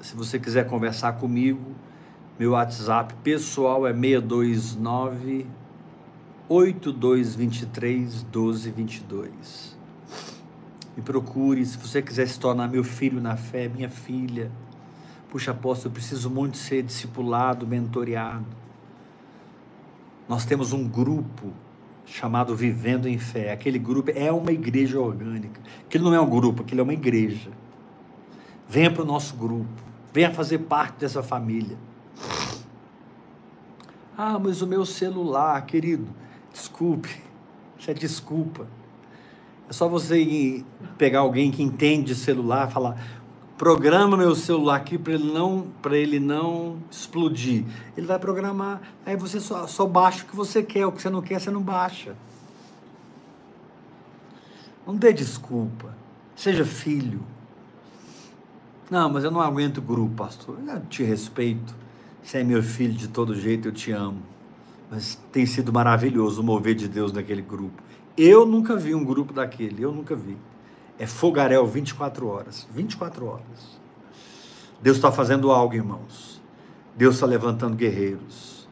[0.00, 1.72] Se você quiser conversar comigo,
[2.38, 5.46] meu WhatsApp pessoal é 629
[6.48, 9.74] 8223 1222
[10.96, 11.64] me procure.
[11.64, 14.50] Se você quiser se tornar meu filho na fé, minha filha,
[15.34, 18.46] puxa, apóstolo, eu preciso muito ser discipulado, mentoreado.
[20.28, 21.52] Nós temos um grupo
[22.06, 23.50] chamado Vivendo em Fé.
[23.50, 25.60] Aquele grupo é uma igreja orgânica.
[25.84, 27.50] Aquilo não é um grupo, aquilo é uma igreja.
[28.68, 29.66] Venha para o nosso grupo.
[30.12, 31.76] Venha fazer parte dessa família.
[34.16, 36.06] Ah, mas o meu celular, querido,
[36.52, 37.10] desculpe.
[37.76, 38.68] Isso é desculpa.
[39.68, 40.64] É só você
[40.96, 43.23] pegar alguém que entende celular, falar,
[43.64, 47.64] programa meu celular aqui para ele não para ele não explodir.
[47.96, 48.82] Ele vai programar.
[49.06, 51.50] Aí você só, só baixa o que você quer, o que você não quer você
[51.50, 52.14] não baixa.
[54.86, 55.96] Não dê desculpa.
[56.36, 57.22] Seja filho.
[58.90, 60.58] Não, mas eu não aguento grupo, pastor.
[60.66, 61.74] Eu te respeito.
[62.22, 64.20] Você é meu filho de todo jeito, eu te amo.
[64.90, 67.82] Mas tem sido maravilhoso o mover de Deus naquele grupo.
[68.14, 70.36] Eu nunca vi um grupo daquele, eu nunca vi.
[70.98, 72.66] É fogaréu 24 horas.
[72.72, 73.80] 24 horas.
[74.80, 76.42] Deus está fazendo algo, irmãos.
[76.96, 78.68] Deus está levantando guerreiros.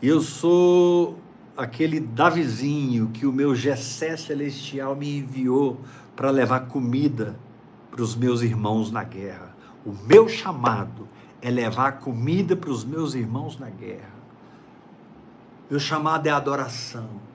[0.00, 1.18] E eu sou
[1.56, 5.80] aquele Davizinho que o meu Gessé Celestial me enviou
[6.16, 7.38] para levar comida
[7.90, 9.56] para os meus irmãos na guerra.
[9.84, 11.08] O meu chamado
[11.40, 14.18] é levar comida para os meus irmãos na guerra.
[15.70, 17.28] Meu chamado é adoração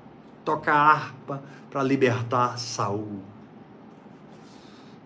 [0.43, 3.21] toca harpa para libertar Saul.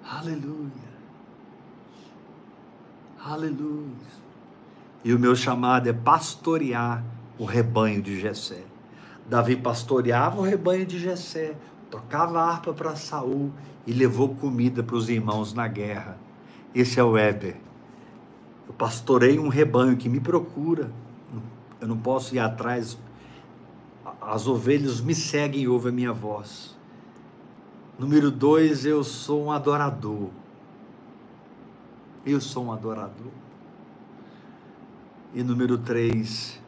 [0.09, 0.87] Aleluia.
[3.19, 4.07] Aleluia.
[5.03, 7.03] E o meu chamado é pastorear
[7.37, 8.63] o rebanho de Jessé.
[9.29, 11.55] Davi pastoreava o rebanho de Jessé,
[11.91, 13.51] tocava harpa para Saul
[13.85, 16.17] e levou comida para os irmãos na guerra.
[16.73, 17.57] Esse é o Weber.
[18.65, 20.89] Eu pastorei um rebanho que me procura.
[21.81, 22.97] Eu não posso ir atrás
[24.21, 26.76] as ovelhas me seguem e ouvem a minha voz.
[27.99, 30.29] Número dois, eu sou um adorador.
[32.23, 33.31] Eu sou um adorador.
[35.33, 36.61] E número três,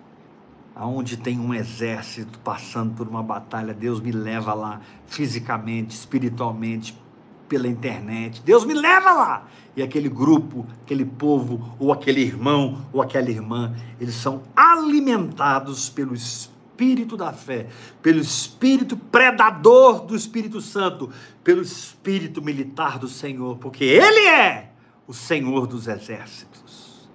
[0.76, 7.00] aonde tem um exército passando por uma batalha, Deus me leva lá fisicamente, espiritualmente,
[7.48, 8.42] pela internet.
[8.44, 9.48] Deus me leva lá.
[9.76, 16.16] E aquele grupo, aquele povo, ou aquele irmão, ou aquela irmã, eles são alimentados pelo
[16.16, 17.68] Espírito espírito da fé,
[18.02, 21.12] pelo espírito predador do Espírito Santo,
[21.44, 24.72] pelo espírito militar do Senhor, porque Ele é
[25.06, 27.10] o Senhor dos exércitos.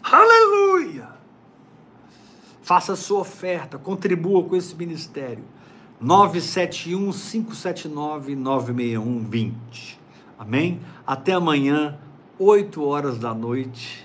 [0.00, 1.08] Aleluia!
[2.62, 5.44] Faça sua oferta, contribua com esse ministério.
[6.00, 10.00] 971 579 961 20.
[10.38, 10.80] Amém?
[11.06, 11.98] Até amanhã,
[12.38, 14.03] 8 horas da noite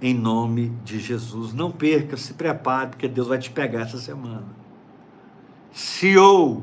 [0.00, 1.52] em nome de Jesus.
[1.52, 4.46] Não perca, se prepare, porque Deus vai te pegar essa semana.
[5.72, 6.62] CEO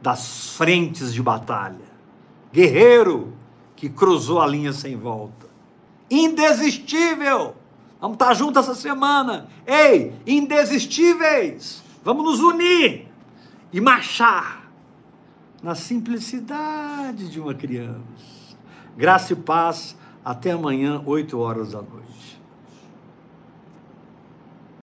[0.00, 1.84] das frentes de batalha,
[2.52, 3.32] guerreiro
[3.74, 5.46] que cruzou a linha sem volta,
[6.10, 7.56] indesistível,
[8.00, 9.48] Vamos estar juntos essa semana.
[9.66, 11.82] Ei, indesistíveis.
[12.04, 13.08] Vamos nos unir
[13.72, 14.70] e marchar
[15.62, 18.00] na simplicidade de uma criança.
[18.96, 19.96] Graça e paz.
[20.26, 22.35] Até amanhã, 8 horas da noite.